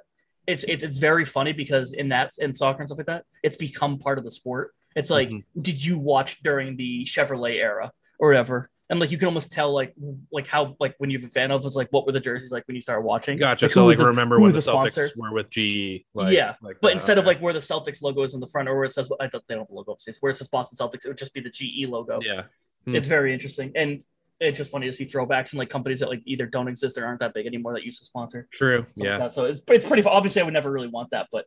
[0.50, 3.58] it's it's it's very funny because in that in soccer and stuff like that, it's
[3.58, 4.74] become part of the sport.
[4.96, 5.62] It's like, mm-hmm.
[5.62, 8.70] did you watch during the Chevrolet era or whatever?
[8.90, 9.94] and like you can almost tell like
[10.32, 12.68] like how like when you're a fan of it's like what were the jerseys like
[12.68, 13.38] when you started watching.
[13.38, 13.66] Gotcha.
[13.66, 15.12] Like, so like the, remember when the, Celtics sponsor?
[15.16, 16.06] were with GE.
[16.14, 17.22] Like, yeah, like but instead okay.
[17.22, 19.28] of like where the Celtics logo is in the front or where it says I
[19.28, 21.34] thought they don't have the logo upstairs where it says Boston Celtics, it would just
[21.34, 22.20] be the GE logo.
[22.22, 22.44] Yeah,
[22.86, 22.96] hmm.
[22.96, 24.02] it's very interesting and
[24.40, 27.06] it's just funny to see throwbacks and like companies that like either don't exist or
[27.06, 28.48] aren't that big anymore that used to sponsor.
[28.54, 28.86] True.
[28.96, 29.18] Yeah.
[29.18, 31.46] Like so it's it's pretty obviously I would never really want that, but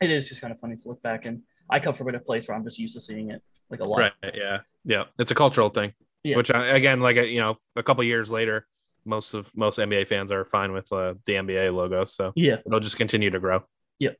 [0.00, 2.48] it is just kind of funny to look back and I come from a place
[2.48, 3.98] where I'm just used to seeing it like a lot.
[3.98, 4.12] Right.
[4.34, 4.58] Yeah.
[4.84, 5.04] Yeah.
[5.18, 5.94] It's a cultural thing.
[6.24, 6.36] Yeah.
[6.36, 8.66] Which I, again, like you know, a couple years later,
[9.04, 12.04] most of most NBA fans are fine with uh, the NBA logo.
[12.04, 13.62] So yeah, it'll just continue to grow.
[14.00, 14.16] Yep.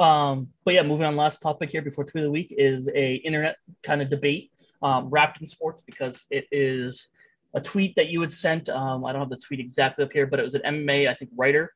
[0.00, 1.16] Um, but yeah, moving on.
[1.16, 4.52] Last topic here before tweet of the week is a internet kind of debate
[4.82, 7.08] um, wrapped in sports because it is
[7.54, 8.68] a tweet that you had sent.
[8.68, 11.14] Um, I don't have the tweet exactly up here, but it was an MMA, I
[11.14, 11.74] think, writer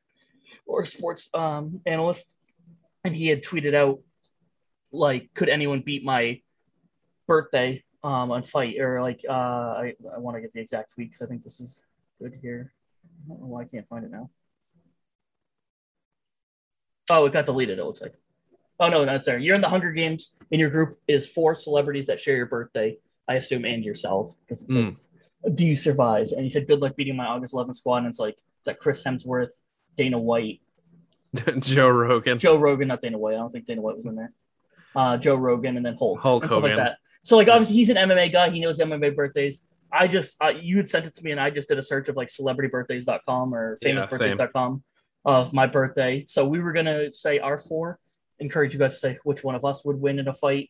[0.65, 2.35] or sports um, analyst,
[3.03, 3.99] and he had tweeted out
[4.91, 6.41] like, "Could anyone beat my
[7.27, 11.21] birthday um, on fight or like uh, I, I want to get the exact weeks.
[11.21, 11.83] I think this is
[12.21, 12.73] good here.
[13.25, 14.29] I don't know why I can't find it now.
[17.09, 17.79] Oh, it got deleted.
[17.79, 18.13] It looks like.
[18.79, 19.43] Oh no, that's sorry.
[19.43, 22.97] You're in the Hunger Games, and your group is four celebrities that share your birthday.
[23.27, 25.07] I assume, and yourself, because it says,
[25.45, 25.55] mm.
[25.55, 28.19] "Do you survive?" And he said, "Good luck beating my August 11th squad." And it's
[28.19, 29.51] like, it's like Chris Hemsworth,
[29.95, 30.61] Dana White,
[31.59, 33.35] Joe Rogan, Joe Rogan, not Dana White.
[33.35, 34.33] I don't think Dana White was in there.
[34.95, 36.97] Uh, Joe Rogan, and then Hulk, Hulk stuff like that.
[37.23, 38.49] So like obviously he's an MMA guy.
[38.49, 39.63] He knows MMA birthdays.
[39.91, 42.09] I just uh, you had sent it to me and I just did a search
[42.09, 44.83] of like celebritybirthdays.com or famousbirthdays.com
[45.25, 46.25] yeah, of my birthday.
[46.27, 47.99] So we were gonna say our four.
[48.43, 50.69] Encourage you guys to say which one of us would win in a fight.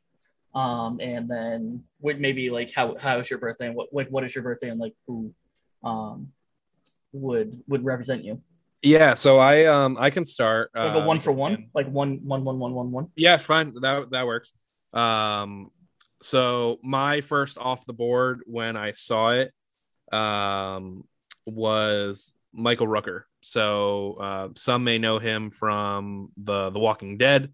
[0.55, 4.23] Um, and then would maybe like how how is your birthday and what what, what
[4.23, 5.33] is your birthday and like who
[5.83, 6.31] um
[7.11, 8.41] would would represent you.
[8.83, 12.19] Yeah, so I um I can start like a uh, one for one, like one
[12.23, 13.07] one one one one one.
[13.15, 13.73] Yeah, fine.
[13.81, 14.53] That that works.
[14.93, 15.71] Um,
[16.21, 19.51] so my first off the board when I saw it
[20.13, 21.05] um,
[21.45, 23.23] was Michael Rooker.
[23.41, 27.51] So uh, some may know him from the The Walking Dead.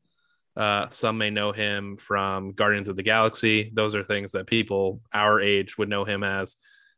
[0.59, 3.71] Uh, some may know him from Guardians of the Galaxy.
[3.73, 6.57] Those are things that people our age would know him as.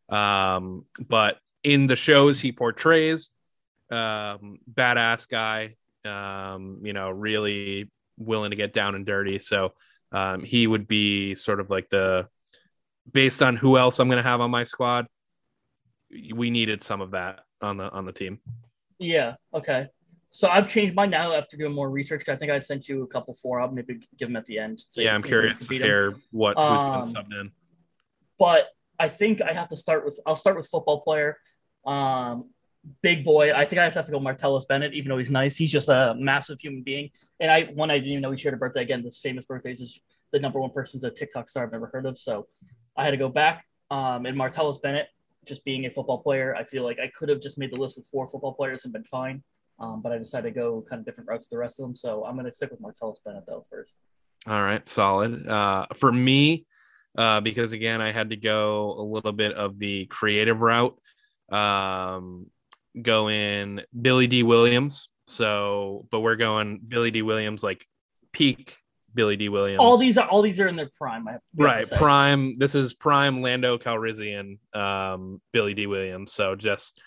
[0.09, 3.29] Um, but in the shows he portrays,
[3.91, 9.37] um, badass guy, um, you know, really willing to get down and dirty.
[9.37, 9.73] So
[10.11, 12.27] um, he would be sort of like the
[13.11, 15.05] based on who else I'm going to have on my squad.
[16.33, 18.39] We needed some of that on the on the team.
[18.97, 19.35] Yeah.
[19.53, 19.87] Okay.
[20.33, 22.27] So I've changed mine now after doing more research.
[22.29, 24.81] I think I sent you a couple four I'll maybe give them at the end.
[24.87, 27.51] So yeah, I'm curious to hear what who's um, been subbed in.
[28.39, 28.67] But
[28.97, 30.19] I think I have to start with.
[30.25, 31.37] I'll start with football player.
[31.85, 32.49] Um,
[33.01, 33.51] big boy.
[33.53, 35.57] I think I have to go Martellus Bennett, even though he's nice.
[35.57, 37.11] He's just a massive human being.
[37.41, 38.83] And I one I didn't even know he shared a birthday.
[38.83, 39.99] Again, this famous birthday is
[40.31, 42.17] the number one person's a TikTok star I've never heard of.
[42.17, 42.47] So
[42.95, 43.65] I had to go back.
[43.89, 45.07] Um, and Martellus Bennett,
[45.45, 47.97] just being a football player, I feel like I could have just made the list
[47.97, 49.43] with four football players and been fine.
[49.81, 51.95] Um, but I decided to go kind of different routes to the rest of them.
[51.95, 53.95] So I'm going to stick with Martellus Bennett though first.
[54.47, 55.47] All right, solid.
[55.47, 56.65] Uh, for me,
[57.17, 60.97] uh, because again, I had to go a little bit of the creative route.
[61.51, 62.45] Um,
[62.95, 65.09] in Billy Dee Williams.
[65.27, 67.85] So, but we're going Billy Dee Williams, like
[68.33, 68.77] peak
[69.13, 69.79] Billy Dee Williams.
[69.79, 71.27] All these are all these are in their prime.
[71.27, 72.57] I have, right, prime.
[72.57, 76.33] This is prime Lando Calrissian, um, Billy Dee Williams.
[76.33, 76.99] So just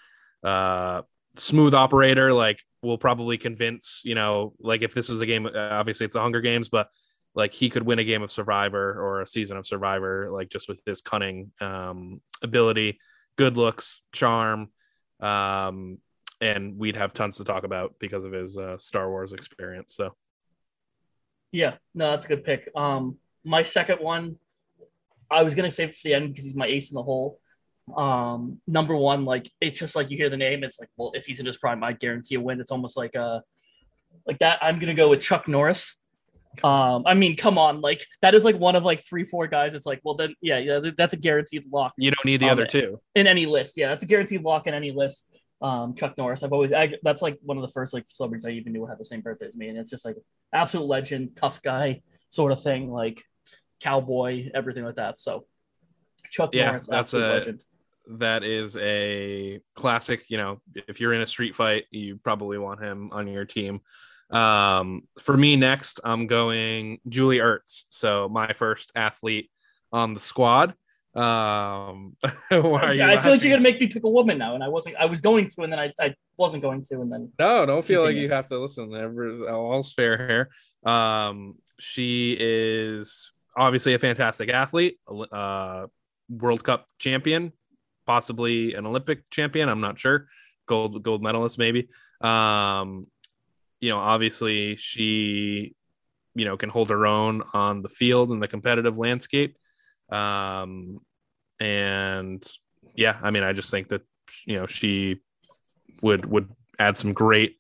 [0.43, 1.03] uh,
[1.37, 2.33] smooth operator.
[2.33, 6.21] Like will probably convince you know, like if this was a game, obviously it's the
[6.21, 6.89] Hunger Games, but
[7.35, 10.69] like he could win a game of Survivor or a season of Survivor, like just
[10.69, 12.99] with his cunning um, ability,
[13.37, 14.71] good looks, charm
[15.21, 15.99] um,
[16.41, 19.95] and we'd have tons to talk about because of his uh, Star Wars experience.
[19.95, 20.15] So,
[21.53, 22.69] yeah, no, that's a good pick.
[22.75, 24.37] Um, my second one,
[25.31, 27.41] I was gonna save for the end because he's my ace in the hole.
[27.97, 31.27] Um, number one, like it's just like you hear the name, it's like, well, if
[31.27, 32.61] he's in his prime, I guarantee a win.
[32.61, 33.41] It's almost like uh
[34.27, 34.59] like that.
[34.63, 35.95] I'm gonna go with Chuck Norris.
[36.63, 39.75] Um, I mean, come on, like that is like one of like three, four guys.
[39.75, 41.95] It's like, well, then, yeah, yeah, that's a guaranteed lock.
[41.99, 43.77] You don't need the um, other two in any list.
[43.77, 45.29] Yeah, that's a guaranteed lock in any list.
[45.61, 46.43] Um, Chuck Norris.
[46.43, 48.99] I've always I, that's like one of the first like celebrities I even knew had
[48.99, 50.17] the same birthday as me, and it's just like
[50.53, 53.23] absolute legend, tough guy sort of thing, like
[53.81, 55.19] cowboy, everything like that.
[55.19, 55.47] So
[56.31, 57.65] Chuck yeah, Norris, that's a legend.
[58.09, 60.25] That is a classic.
[60.29, 63.81] You know, if you're in a street fight, you probably want him on your team.
[64.31, 67.85] Um, for me, next, I'm going Julie Ertz.
[67.89, 69.51] So my first athlete
[69.93, 70.75] on the squad.
[71.15, 74.97] Um, I feel like you're gonna make me pick a woman now, and I wasn't.
[74.97, 77.85] I was going to, and then I, I wasn't going to, and then no, don't
[77.85, 78.23] feel continue.
[78.23, 78.93] like you have to listen.
[78.95, 80.93] Every, all's fair here.
[80.93, 84.99] Um, she is obviously a fantastic athlete,
[85.33, 85.87] uh,
[86.29, 87.53] World Cup champion,
[88.07, 89.69] possibly an Olympic champion.
[89.69, 90.27] I'm not sure.
[90.67, 91.89] Gold gold medalist maybe.
[92.21, 93.07] Um,
[93.81, 95.75] you know, obviously she,
[96.35, 99.57] you know, can hold her own on the field and the competitive landscape.
[100.11, 101.01] Um,
[101.61, 102.45] and
[102.95, 104.03] yeah, I mean, I just think that
[104.47, 105.21] you know she
[106.03, 107.59] would would add some great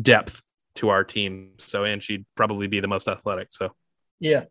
[0.00, 0.42] depth
[0.76, 1.52] to our team.
[1.58, 3.48] So, and she'd probably be the most athletic.
[3.52, 3.70] So,
[4.20, 4.44] yeah.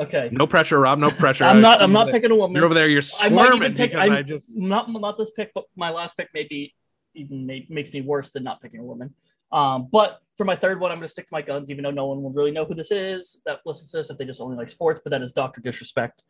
[0.00, 0.28] Okay.
[0.32, 0.98] No pressure, Rob.
[0.98, 1.44] No pressure.
[1.50, 1.80] I'm not.
[1.80, 2.56] I'm not picking a woman.
[2.56, 2.88] You're over there.
[2.88, 3.94] You're squirming I might even pick.
[3.94, 6.74] I just not not this pick, but my last pick maybe
[7.14, 9.14] even make, makes me worse than not picking a woman.
[9.52, 11.92] Um, but for my third one, I'm going to stick to my guns, even though
[11.92, 14.40] no one will really know who this is that listens to this if they just
[14.40, 15.00] only like sports.
[15.02, 16.24] But that is Doctor Disrespect.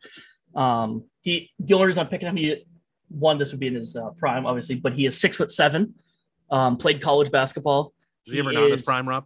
[0.55, 2.65] Um, he the only reason I'm picking him, he
[3.09, 5.95] one this would be in his uh, prime, obviously, but he is six foot seven.
[6.51, 7.93] Um, played college basketball.
[8.27, 9.25] Is he, he ever not in his prime, Rob?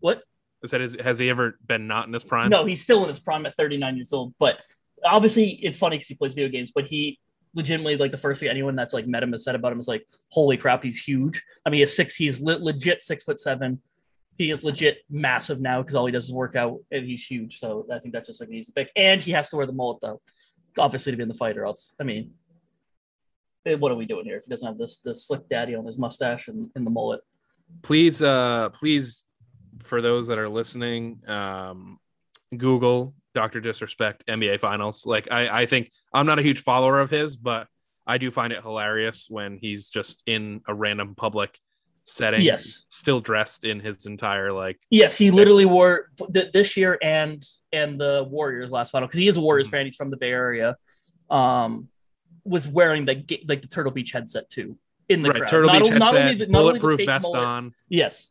[0.00, 0.22] What?
[0.66, 2.50] Is that is, has he ever been not in his prime?
[2.50, 4.34] No, he's still in his prime at 39 years old.
[4.38, 4.58] But
[5.04, 6.72] obviously, it's funny because he plays video games.
[6.74, 7.20] But he
[7.54, 9.86] legitimately like the first thing anyone that's like met him has said about him is
[9.86, 12.16] like, "Holy crap, he's huge." I mean, he's six.
[12.16, 13.80] He's le- legit six foot seven.
[14.36, 17.58] He is legit massive now because all he does is work out and he's huge.
[17.58, 18.90] So I think that's just like an easy pick.
[18.96, 20.20] And he has to wear the mullet though,
[20.78, 22.32] obviously to be in the fight, or else I mean,
[23.64, 25.86] eh, what are we doing here if he doesn't have this this slick daddy on
[25.86, 27.20] his mustache and, and the mullet?
[27.82, 29.24] Please, uh, please,
[29.82, 31.98] for those that are listening, um,
[32.56, 33.60] Google Dr.
[33.60, 35.04] Disrespect NBA Finals.
[35.06, 37.68] Like I, I think I'm not a huge follower of his, but
[38.06, 41.58] I do find it hilarious when he's just in a random public
[42.06, 42.42] setting.
[42.42, 44.78] Yes, still dressed in his entire like.
[44.90, 49.28] Yes, he literally wore th- this year and and the Warriors last final because he
[49.28, 49.76] is a Warriors mm-hmm.
[49.76, 49.84] fan.
[49.86, 50.76] He's from the Bay Area.
[51.28, 51.88] Um,
[52.44, 55.50] was wearing the like the Turtle Beach headset too in the right, crowd.
[55.50, 57.74] Turtle not, Beach not, headset, not only the, bulletproof vest mullet, on.
[57.88, 58.30] Yes,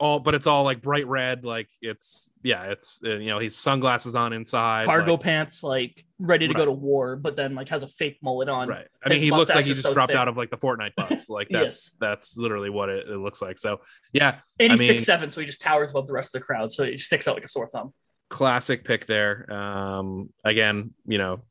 [0.00, 3.54] all but it's all like bright red like it's yeah it's uh, you know he's
[3.54, 6.60] sunglasses on inside cargo like, pants like ready to right.
[6.60, 8.68] go to war but then like has a fake mullet on.
[8.68, 8.86] Right.
[9.04, 10.18] I mean he looks like he just so dropped thick.
[10.18, 11.28] out of like the fortnite bus.
[11.34, 11.92] Like that's yes.
[12.00, 13.58] that's literally what it, it, looks like.
[13.58, 13.80] So
[14.12, 16.40] yeah and he's I mean, six seven so he just towers above the rest of
[16.40, 17.92] the crowd so he sticks out like a sore thumb.
[18.30, 19.52] Classic pick there.
[19.52, 21.42] Um again you know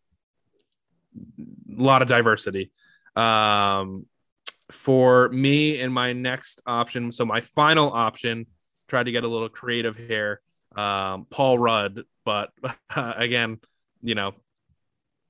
[1.78, 2.72] a lot of diversity.
[3.16, 4.06] Um
[4.74, 7.12] for me and my next option.
[7.12, 8.48] So my final option,
[8.88, 10.42] tried to get a little creative here.
[10.76, 12.52] Um, Paul Rudd, but
[12.96, 13.60] uh, again,
[14.02, 14.34] you know,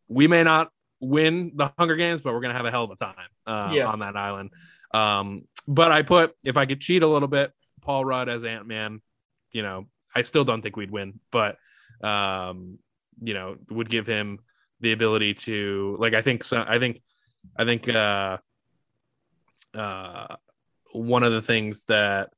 [0.08, 2.96] we may not win the Hunger Games, but we're gonna have a hell of a
[2.96, 3.16] time
[3.46, 3.88] uh, yeah.
[3.88, 4.52] on that island.
[4.94, 8.68] Um, but I put if I could cheat a little bit, Paul Rudd as Ant
[8.68, 9.02] Man.
[9.52, 11.58] You know, I still don't think we'd win, but
[12.04, 12.80] um,
[13.22, 14.40] you know, would give him
[14.80, 16.14] the ability to like.
[16.14, 16.64] I think so.
[16.68, 17.02] I think
[17.58, 18.38] I think uh,
[19.74, 20.36] uh,
[20.92, 22.30] one of the things that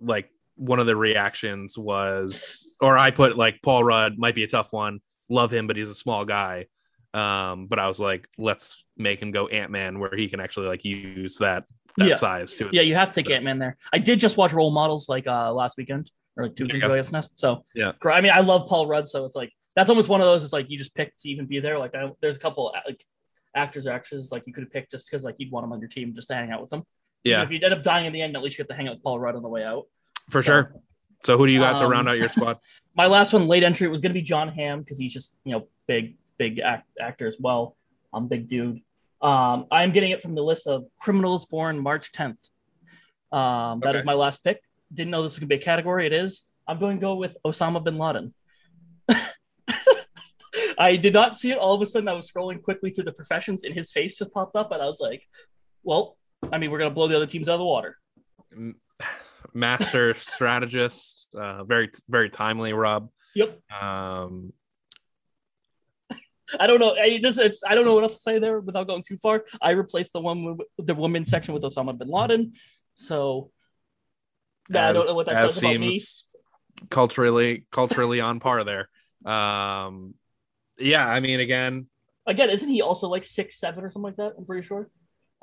[0.00, 4.48] like one of the reactions was or i put like paul rudd might be a
[4.48, 5.00] tough one.
[5.28, 6.66] Love him but he's a small guy.
[7.14, 10.84] Um but i was like let's make him go ant-man where he can actually like
[10.84, 11.64] use that
[11.96, 12.14] that yeah.
[12.14, 13.34] size too yeah you have to take so.
[13.34, 13.76] ant-man there.
[13.92, 16.94] I did just watch role models like uh last weekend or like two weekends ago
[16.94, 17.92] i guess so yeah.
[18.04, 20.52] i mean i love paul rudd so it's like that's almost one of those it's
[20.52, 21.78] like you just pick to even be there.
[21.78, 23.04] Like I, there's a couple like
[23.58, 25.80] actors or actresses like you could have picked just because like you'd want them on
[25.80, 26.84] your team just to hang out with them.
[27.24, 27.42] Yeah.
[27.42, 28.94] if you end up dying in the end, at least you get to hang out
[28.94, 29.86] with Paul Rudd on the way out.
[30.30, 30.74] For so, sure.
[31.24, 32.58] So who do you got um, to round out your squad?
[32.94, 35.52] my last one, late entry, was going to be Jon Hamm because he's just you
[35.52, 37.76] know big, big act, actor as well.
[38.12, 38.80] I'm big dude.
[39.20, 42.36] Um, I'm getting it from the list of criminals born March 10th.
[43.32, 43.98] Um, that okay.
[43.98, 44.62] is my last pick.
[44.94, 46.06] Didn't know this was going to be a category.
[46.06, 46.44] It is.
[46.66, 48.32] I'm going to go with Osama bin Laden.
[50.78, 51.58] I did not see it.
[51.58, 54.32] All of a sudden, I was scrolling quickly through the professions, and his face just
[54.32, 55.22] popped up, and I was like,
[55.82, 56.16] "Well,
[56.52, 57.98] I mean, we're gonna blow the other teams out of the water."
[59.54, 63.10] Master strategist, uh, very very timely, Rob.
[63.34, 63.60] Yep.
[63.82, 64.52] Um,
[66.58, 66.94] I don't know.
[66.94, 69.44] I just it's I don't know what else to say there without going too far.
[69.60, 72.52] I replaced the one with, the woman section with Osama bin Laden,
[72.94, 73.50] so
[74.70, 76.00] as, I don't know what that says about me.
[76.90, 78.88] Culturally, culturally on par there.
[79.24, 80.14] Um,
[80.78, 81.86] yeah, I mean, again,
[82.26, 84.34] again, isn't he also like six seven or something like that?
[84.38, 84.88] I'm pretty sure.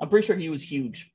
[0.00, 1.10] I'm pretty sure he was huge.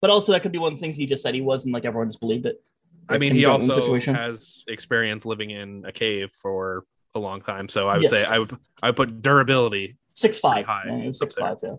[0.00, 1.72] But also, that could be one of the things he just said he was, and
[1.72, 2.62] like everyone just believed it.
[3.08, 4.14] I mean, he also situation.
[4.14, 8.10] has experience living in a cave for a long time, so I would yes.
[8.10, 10.66] say I would I would put durability Six five.
[10.68, 11.58] Yeah, six five.
[11.62, 11.74] Yeah.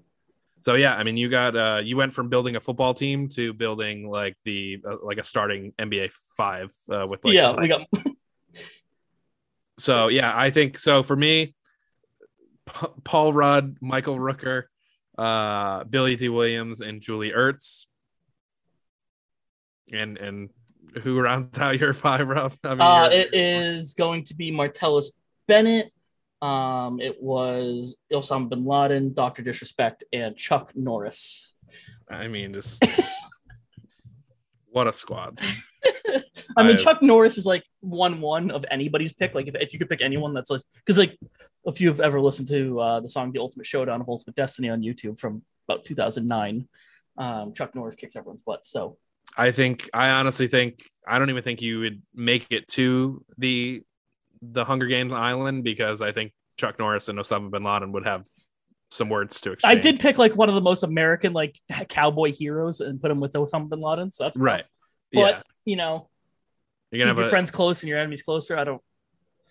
[0.61, 3.53] So yeah, I mean, you got uh, you went from building a football team to
[3.53, 7.87] building like the uh, like a starting NBA five uh, with like yeah, we got.
[9.77, 11.03] So yeah, I think so.
[11.03, 11.55] For me,
[12.65, 14.63] P- Paul Rudd, Michael Rooker,
[15.17, 17.85] uh, Billy Dee Williams, and Julie Ertz.
[19.91, 20.49] And and
[21.03, 22.57] who rounds out your five round?
[22.63, 25.11] I mean, uh, it is going to be Martellus
[25.47, 25.91] Bennett.
[26.41, 31.53] Um, it was Osama bin Laden, Doctor Disrespect, and Chuck Norris.
[32.09, 32.83] I mean, just
[34.69, 35.39] what a squad.
[36.57, 39.33] I mean, I, Chuck Norris is like one one of anybody's pick.
[39.33, 41.17] Like, if, if you could pick anyone that's like, because like,
[41.65, 44.81] if you've ever listened to uh, the song "The Ultimate Showdown of Ultimate Destiny" on
[44.81, 46.67] YouTube from about 2009,
[47.17, 48.65] um, Chuck Norris kicks everyone's butt.
[48.65, 48.97] So,
[49.35, 53.83] I think, I honestly think, I don't even think you would make it to the
[54.41, 58.25] the Hunger Games island because I think Chuck Norris and Osama bin Laden would have
[58.91, 59.77] some words to exchange.
[59.77, 63.19] I did pick like one of the most American like cowboy heroes and put him
[63.19, 64.61] with Osama bin Laden, so that's right.
[64.61, 64.69] Tough.
[65.13, 65.41] But yeah.
[65.65, 66.09] you know,
[66.91, 68.57] you're gonna keep have your friends close and your enemies closer.
[68.57, 68.81] I don't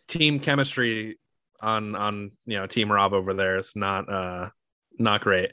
[0.09, 1.19] team chemistry
[1.61, 4.51] on on you know Team Rob over there is not uh
[4.99, 5.53] not great.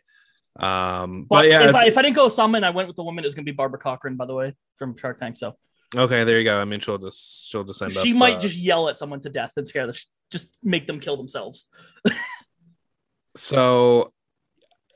[0.60, 2.98] Um, but, but yeah, if I, if I didn't go Osama and I went with
[2.98, 5.38] the woman, it's gonna be Barbara Corcoran, by the way, from Shark Tank.
[5.38, 5.56] So
[5.96, 6.58] Okay, there you go.
[6.58, 9.20] I mean, she'll just she'll just end she up, might uh, just yell at someone
[9.22, 11.66] to death and scare the sh- just make them kill themselves.
[13.36, 14.14] so,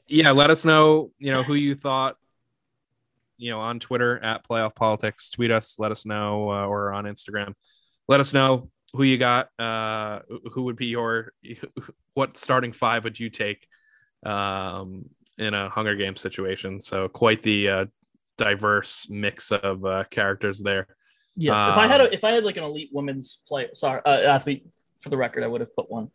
[0.07, 1.11] yeah, let us know.
[1.17, 2.15] You know who you thought.
[3.37, 5.75] You know, on Twitter at Playoff Politics, tweet us.
[5.77, 7.53] Let us know, uh, or on Instagram,
[8.07, 9.49] let us know who you got.
[9.59, 10.19] Uh,
[10.51, 11.33] who would be your
[12.13, 13.67] what starting five would you take
[14.25, 15.05] um,
[15.37, 16.81] in a Hunger Games situation?
[16.81, 17.85] So quite the uh,
[18.37, 20.87] diverse mix of uh, characters there.
[21.35, 23.67] Yes, um, if I had a, um, if I had like an elite women's play,
[23.73, 24.65] sorry, uh, athlete
[25.01, 26.09] for the record, I would have put one.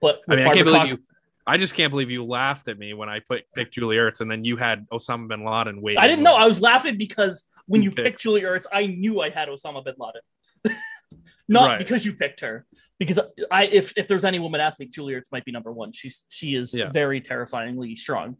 [0.00, 0.98] But I mean, I can't believe you.
[1.46, 4.30] I just can't believe you laughed at me when I put picked Julie Ertz, and
[4.30, 6.02] then you had Osama bin Laden waiting.
[6.02, 6.34] I didn't know.
[6.34, 9.94] I was laughing because when you picked Julie Ertz, I knew I had Osama bin
[9.98, 10.76] Laden.
[11.48, 11.78] Not right.
[11.78, 12.64] because you picked her,
[12.98, 13.20] because
[13.50, 15.92] I if if there's any woman athlete, Julie Ertz might be number one.
[15.92, 16.90] She's she is yeah.
[16.90, 18.38] very terrifyingly strong.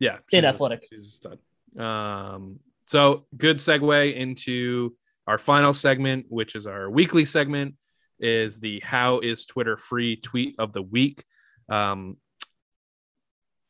[0.00, 0.82] Yeah, in athletic.
[0.82, 1.80] A, she's a stud.
[1.80, 4.96] Um, so good segue into
[5.28, 7.76] our final segment, which is our weekly segment,
[8.18, 11.22] is the "How is Twitter free?" tweet of the week.
[11.68, 12.16] Um,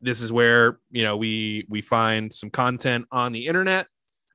[0.00, 3.86] this is where you know we we find some content on the internet,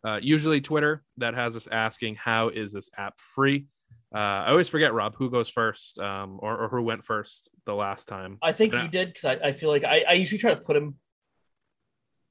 [0.03, 3.67] uh, usually Twitter, that has us asking, "How is this app free?"
[4.13, 7.75] Uh, I always forget, Rob, who goes first, um, or, or who went first the
[7.75, 8.39] last time.
[8.41, 10.73] I think you did because I, I feel like I, I usually try to put
[10.73, 10.95] them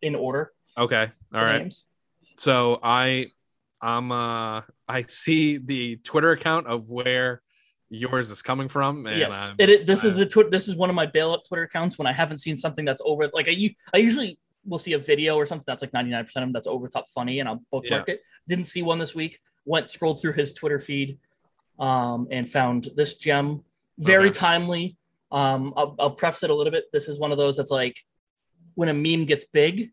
[0.02, 0.52] in order.
[0.76, 1.10] Okay.
[1.32, 1.60] All right.
[1.62, 1.84] Names.
[2.36, 3.26] So I
[3.80, 7.42] I'm uh I see the Twitter account of where
[7.90, 9.06] yours is coming from.
[9.06, 11.32] And yes, it, it, this I, is a tw- this is one of my bail
[11.32, 14.78] up Twitter accounts when I haven't seen something that's over like I I usually will
[14.78, 17.48] see a video or something that's like 99% of them that's over top funny and
[17.48, 18.14] I'll bookmark yeah.
[18.14, 18.22] it.
[18.46, 19.40] Didn't see one this week.
[19.64, 21.18] Went scrolled through his Twitter feed
[21.78, 23.62] um and found this gem
[23.98, 24.38] very okay.
[24.38, 24.96] timely.
[25.30, 26.84] Um I'll, I'll preface it a little bit.
[26.92, 27.96] This is one of those that's like
[28.74, 29.90] when a meme gets big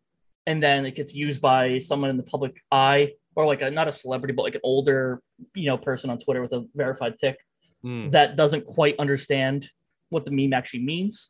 [0.47, 3.87] and then it gets used by someone in the public eye or like a not
[3.87, 5.21] a celebrity but like an older
[5.53, 7.37] you know person on twitter with a verified tick
[7.85, 8.11] mm.
[8.11, 9.69] that doesn't quite understand
[10.09, 11.29] what the meme actually means.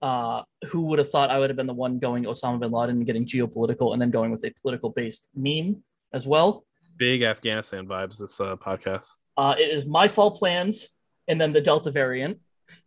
[0.00, 2.98] Uh, who would have thought i would have been the one going osama bin laden
[2.98, 5.82] and getting geopolitical and then going with a political based meme
[6.12, 6.64] as well?
[6.96, 9.08] Big afghanistan vibes this uh, podcast.
[9.36, 10.88] Uh, it is my fall plans
[11.26, 12.38] and then the delta variant.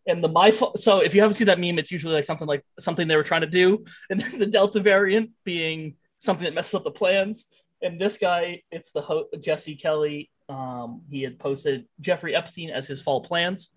[0.08, 2.64] And the my so if you haven't seen that meme it's usually like something like
[2.80, 3.86] something they were trying to do.
[4.10, 7.46] And then the delta variant being something that messes up the plans.
[7.82, 12.88] And this guy it's the ho- jesse kelly um, he had posted jeffrey epstein as
[12.88, 13.70] his fall plans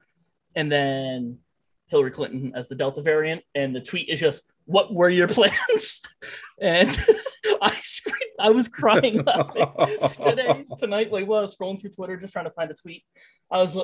[0.54, 1.38] and then
[1.86, 6.02] hillary clinton as the delta variant and the tweet is just what were your plans
[6.60, 7.04] and
[7.62, 9.66] i screamed i was crying laughing
[10.22, 13.04] today tonight like while i was scrolling through twitter just trying to find a tweet
[13.50, 13.76] i was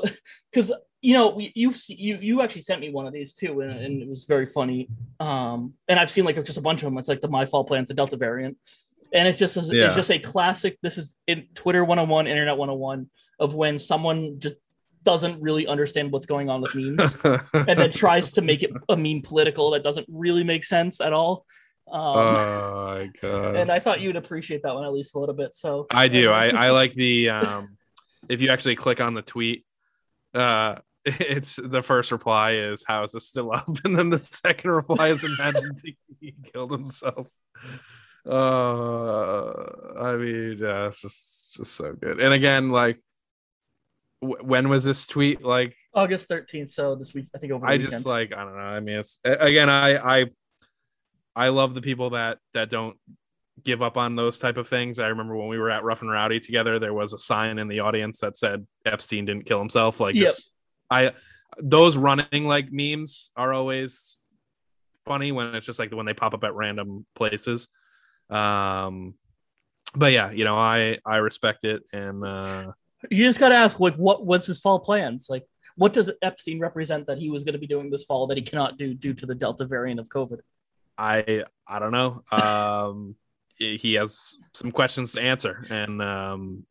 [0.53, 0.73] because
[1.03, 4.09] you know, you you you actually sent me one of these too, and, and, it
[4.09, 4.89] was very funny.
[5.19, 6.99] Um, and I've seen like just a bunch of them.
[6.99, 8.59] It's like the My Fall Plans, the Delta variant,
[9.13, 9.87] and it's just yeah.
[9.87, 10.79] it's just a classic.
[10.83, 14.57] This is in Twitter 101, Internet 101 of when someone just
[15.03, 17.17] doesn't really understand what's going on with memes,
[17.55, 21.13] and then tries to make it a meme political that doesn't really make sense at
[21.13, 21.47] all.
[21.91, 23.57] Um, oh my god!
[23.57, 25.55] And I thought you'd appreciate that one at least a little bit.
[25.55, 26.31] So I do.
[26.31, 27.77] I I like the um,
[28.29, 29.65] if you actually click on the tweet
[30.35, 34.71] uh it's the first reply is how is this still up and then the second
[34.71, 35.77] reply is imagine
[36.21, 37.27] he killed himself
[38.27, 39.51] uh
[39.99, 42.99] i mean yeah it's just just so good and again like
[44.21, 46.69] w- when was this tweet like August 13th.
[46.69, 47.67] So this week, I think over.
[47.67, 47.91] I weekend.
[47.91, 48.61] just like I don't know.
[48.61, 50.27] I mean, it's again, I I
[51.35, 52.97] I love the people that that don't
[53.63, 54.99] give up on those type of things.
[54.99, 57.69] I remember when we were at Rough and Rowdy together, there was a sign in
[57.69, 60.01] the audience that said Epstein didn't kill himself.
[60.01, 60.29] Like, yep.
[60.29, 60.53] just
[60.91, 61.13] I
[61.59, 64.17] those running like memes are always
[65.05, 67.69] funny when it's just like when they pop up at random places.
[68.31, 69.15] Um,
[69.95, 72.73] but yeah, you know, I I respect it, and uh,
[73.11, 75.29] you just got to ask, like, what was his fall plans?
[75.29, 78.37] Like, what does Epstein represent that he was going to be doing this fall that
[78.37, 80.41] he cannot do due to the Delta variant of COVID?
[80.97, 82.23] I I don't know.
[82.31, 83.17] Um,
[83.57, 86.67] he has some questions to answer, and um,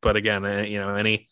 [0.00, 1.28] but again, uh, you know, any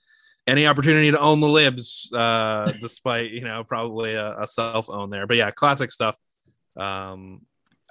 [0.46, 5.10] any opportunity to own the libs, uh, despite you know probably a, a self own
[5.10, 5.26] there.
[5.26, 6.16] But yeah, classic stuff.
[6.76, 7.42] Um,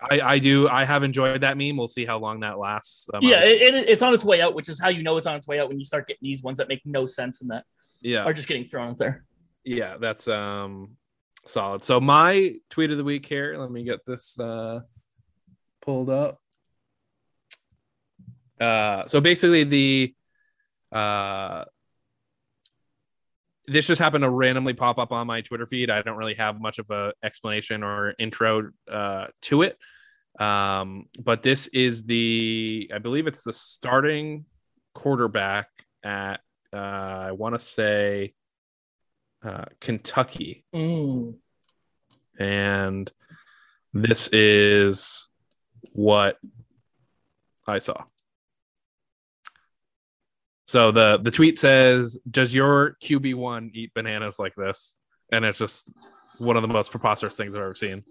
[0.02, 0.68] I, I do.
[0.68, 1.76] I have enjoyed that meme.
[1.76, 3.10] We'll see how long that lasts.
[3.14, 5.28] Um, yeah, it, it, it's on its way out, which is how you know it's
[5.28, 7.52] on its way out when you start getting these ones that make no sense and
[7.52, 7.66] that
[8.02, 9.26] yeah are just getting thrown out there.
[9.64, 10.92] Yeah, that's um
[11.46, 11.84] solid.
[11.84, 13.58] So my tweet of the week here.
[13.58, 14.82] Let me get this uh
[15.82, 16.42] pulled up.
[18.60, 20.16] Uh, so basically the
[20.92, 21.66] uh
[23.70, 25.90] this just happened to randomly pop up on my Twitter feed.
[25.90, 29.78] I don't really have much of a explanation or intro uh, to it.
[30.40, 34.46] Um, but this is the, I believe it's the starting
[34.94, 35.68] quarterback
[36.04, 36.42] at,
[36.72, 36.78] uh,
[37.28, 38.34] I want to say,
[39.44, 40.66] uh, Kentucky.
[40.74, 41.36] Mm.
[42.40, 43.12] And
[43.94, 45.28] this is
[45.92, 46.38] what
[47.68, 48.04] I saw.
[50.70, 55.00] So the the tweet says, "Does your QB one eat bananas like this?"
[55.32, 55.90] And it's just
[56.38, 58.04] one of the most preposterous things I've ever seen.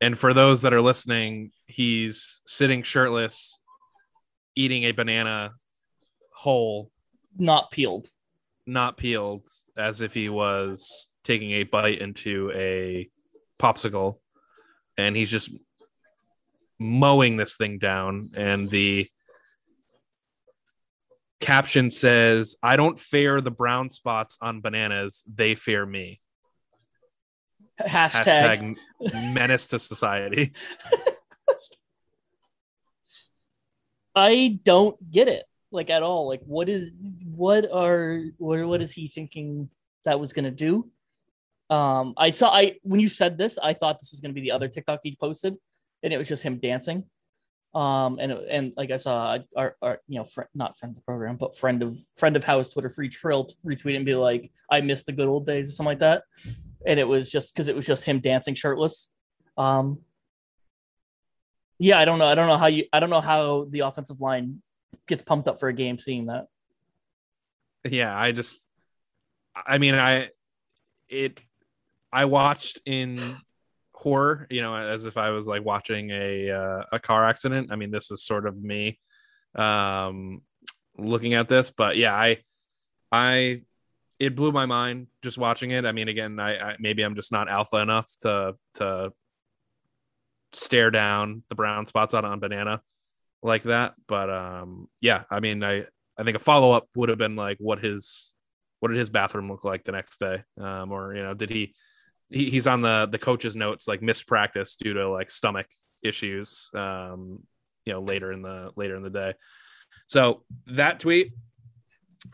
[0.00, 3.60] And for those that are listening, he's sitting shirtless
[4.56, 5.52] eating a banana
[6.34, 6.90] whole,
[7.36, 8.08] not peeled,
[8.66, 9.46] not peeled,
[9.76, 13.08] as if he was taking a bite into a
[13.60, 14.18] popsicle,
[14.96, 15.50] and he's just
[16.78, 18.30] mowing this thing down.
[18.34, 19.08] And the
[21.40, 26.20] caption says, "I don't fear the brown spots on bananas; they fear me."
[27.80, 30.54] Hashtag, Hashtag menace to society.
[34.16, 36.26] I don't get it like at all.
[36.26, 36.90] Like what is
[37.24, 39.68] what are what what is he thinking
[40.06, 40.90] that was gonna do?
[41.68, 44.52] Um I saw I when you said this, I thought this was gonna be the
[44.52, 45.54] other TikTok he posted,
[46.02, 47.04] and it was just him dancing.
[47.74, 51.02] Um and and like I saw our, our you know friend not friend of the
[51.02, 54.80] program, but friend of friend of house Twitter free trill retweet and be like, I
[54.80, 56.22] miss the good old days or something like that.
[56.86, 59.10] And it was just because it was just him dancing shirtless.
[59.58, 59.98] Um
[61.78, 62.26] yeah, I don't know.
[62.26, 62.84] I don't know how you.
[62.92, 64.62] I don't know how the offensive line
[65.06, 66.46] gets pumped up for a game seeing that.
[67.84, 68.66] Yeah, I just.
[69.54, 70.30] I mean, I
[71.08, 71.40] it.
[72.12, 73.36] I watched in
[73.92, 77.70] horror, you know, as if I was like watching a uh, a car accident.
[77.70, 78.98] I mean, this was sort of me
[79.54, 80.42] um
[80.98, 82.38] looking at this, but yeah, I
[83.10, 83.62] I
[84.18, 85.84] it blew my mind just watching it.
[85.84, 89.12] I mean, again, I, I maybe I'm just not alpha enough to to
[90.56, 92.80] stare down the brown spots on on banana
[93.42, 93.94] like that.
[94.08, 95.84] But um, yeah, I mean, I
[96.18, 98.32] I think a follow up would have been like, what his
[98.80, 101.74] what did his bathroom look like the next day, um, or you know, did he,
[102.28, 105.66] he he's on the the coach's notes like missed practice due to like stomach
[106.02, 107.42] issues, um,
[107.84, 109.34] you know, later in the later in the day.
[110.06, 111.32] So that tweet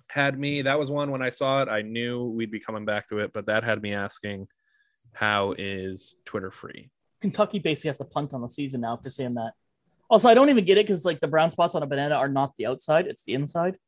[0.09, 0.63] had me.
[0.63, 3.33] That was one when I saw it, I knew we'd be coming back to it,
[3.33, 4.49] but that had me asking,
[5.13, 6.91] how is Twitter free?
[7.23, 9.53] Kentucky basically has to punt on the season now after saying that.
[10.11, 12.29] Also, I don't even get it because like the brown spots on a banana are
[12.29, 13.79] not the outside; it's the inside.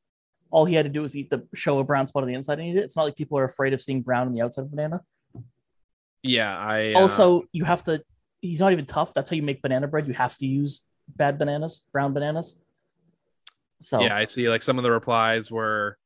[0.51, 2.61] All he had to do was eat the show a brown spot on the inside
[2.61, 2.85] and eat it.
[2.85, 5.03] It's not like people are afraid of seeing brown on the outside of banana.
[6.23, 7.01] Yeah, I uh...
[7.01, 8.03] also you have to.
[8.41, 9.13] He's not even tough.
[9.13, 10.07] That's how you make banana bread.
[10.07, 12.57] You have to use bad bananas, brown bananas.
[13.83, 14.49] So yeah, I see.
[14.49, 15.99] Like some of the replies were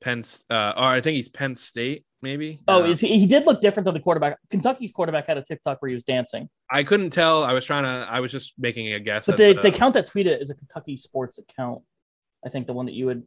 [0.00, 0.24] Penn.
[0.50, 2.60] Uh, or I think he's Penn State maybe.
[2.66, 4.38] Oh, uh, he, he did look different than the quarterback.
[4.50, 6.48] Kentucky's quarterback had a TikTok where he was dancing.
[6.70, 7.44] I couldn't tell.
[7.44, 8.06] I was trying to.
[8.10, 9.26] I was just making a guess.
[9.26, 11.82] But they, the, they count that tweet as a Kentucky sports account.
[12.44, 13.24] I think the one that you would,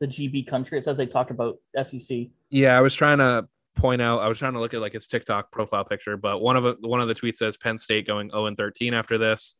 [0.00, 0.78] the GB country.
[0.78, 2.28] It says they talk about SEC.
[2.50, 4.20] Yeah, I was trying to point out.
[4.20, 6.76] I was trying to look at like his TikTok profile picture, but one of the
[6.88, 9.54] one of the tweets says Penn State going 0 and 13 after this.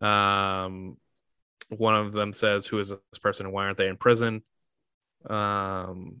[0.00, 0.96] Um,
[1.68, 4.42] one of them says, "Who is this person and why aren't they in prison?"
[5.28, 6.20] Um,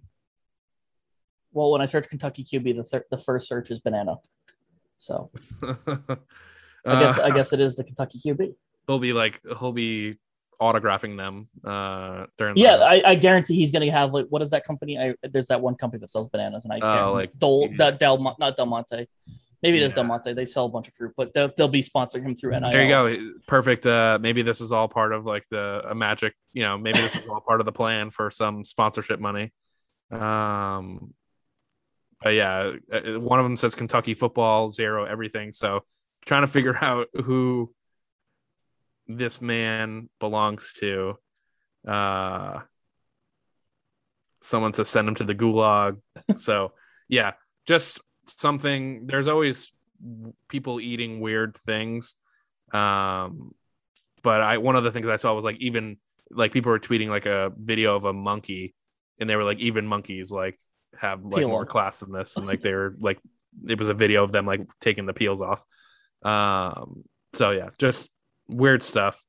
[1.52, 4.16] well, when I search Kentucky QB, the thir- the first search is banana.
[4.96, 5.30] So
[5.62, 8.54] I guess I uh, guess it is the Kentucky QB.
[8.86, 10.18] He'll be like he'll be
[10.60, 12.84] autographing them uh during yeah the...
[12.84, 15.74] I, I, guarantee he's gonna have like what is that company i there's that one
[15.74, 17.90] company that sells bananas and i can't uh, like Dole, yeah.
[17.90, 19.08] Del, not del monte
[19.62, 19.96] maybe it is yeah.
[19.96, 22.50] del monte they sell a bunch of fruit but they'll, they'll be sponsoring him through
[22.52, 22.70] NIL.
[22.70, 26.34] there you go perfect uh maybe this is all part of like the a magic
[26.52, 29.52] you know maybe this is all part of the plan for some sponsorship money
[30.10, 31.14] um
[32.22, 35.84] but yeah uh, one of them says kentucky football zero everything so
[36.26, 37.72] trying to figure out who
[39.08, 41.18] this man belongs to.
[41.86, 42.60] Uh,
[44.40, 46.00] someone to send him to the gulag.
[46.36, 46.72] so
[47.08, 47.32] yeah,
[47.66, 48.00] just
[48.40, 49.06] something.
[49.06, 49.72] There's always
[50.48, 52.16] people eating weird things.
[52.72, 53.54] Um,
[54.22, 55.96] but I one of the things I saw was like even
[56.30, 58.74] like people were tweeting like a video of a monkey,
[59.18, 60.58] and they were like even monkeys like
[60.96, 63.18] have like Peel more class than this, and like they were like
[63.68, 65.64] it was a video of them like taking the peels off.
[66.22, 68.10] Um, so yeah, just
[68.48, 69.22] weird stuff.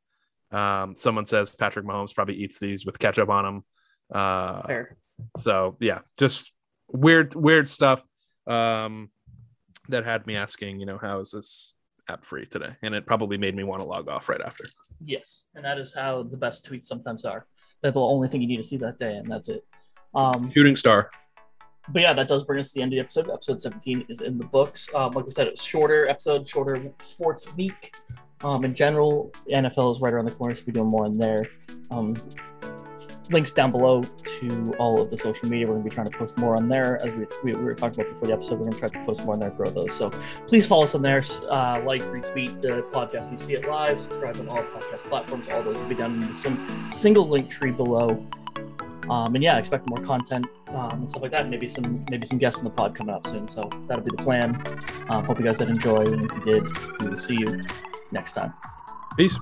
[0.52, 3.64] Um, someone says Patrick Mahomes probably eats these with ketchup on them.
[4.14, 4.98] Uh, Fair.
[5.40, 6.52] So yeah, just
[6.92, 8.04] weird, weird stuff.
[8.48, 9.10] Um,
[9.90, 11.74] that had me asking, you know, how is this
[12.10, 12.76] app free today?
[12.82, 14.66] And it probably made me want to log off right after.
[15.04, 17.46] Yes, and that is how the best tweets sometimes are.
[17.82, 19.66] They're the only thing you need to see that day, and that's it.
[20.16, 21.10] Um, Shooting star.
[21.90, 23.30] But yeah, that does bring us to the end of the episode.
[23.30, 24.88] Episode 17 is in the books.
[24.96, 27.94] Um, like we said, it was shorter episode, shorter sports week.
[28.44, 31.46] Um, in general, NFL is right around the corner, so we're doing more in there.
[31.92, 32.16] Um,
[33.34, 35.66] links down below to all of the social media.
[35.68, 37.04] We're going to be trying to post more on there.
[37.04, 39.06] As we, we, we were talking about before the episode, we're going to try to
[39.06, 39.94] post more on there, grow those.
[39.94, 40.10] So
[40.48, 41.24] please follow us on there.
[41.50, 43.30] Uh, like, retweet the podcast.
[43.32, 44.00] We see it live.
[44.00, 45.50] Subscribe on all podcast platforms.
[45.50, 46.58] All those will be down in some
[46.94, 48.26] single link tree below.
[49.10, 51.50] Um, and yeah, expect more content um, and stuff like that.
[51.50, 53.48] Maybe some maybe some guests in the pod coming up soon.
[53.48, 54.62] So that'll be the plan.
[55.10, 55.98] Uh, hope you guys did enjoy.
[55.98, 57.62] And if you did, we will see you
[58.12, 58.54] next time.
[59.18, 59.38] Peace.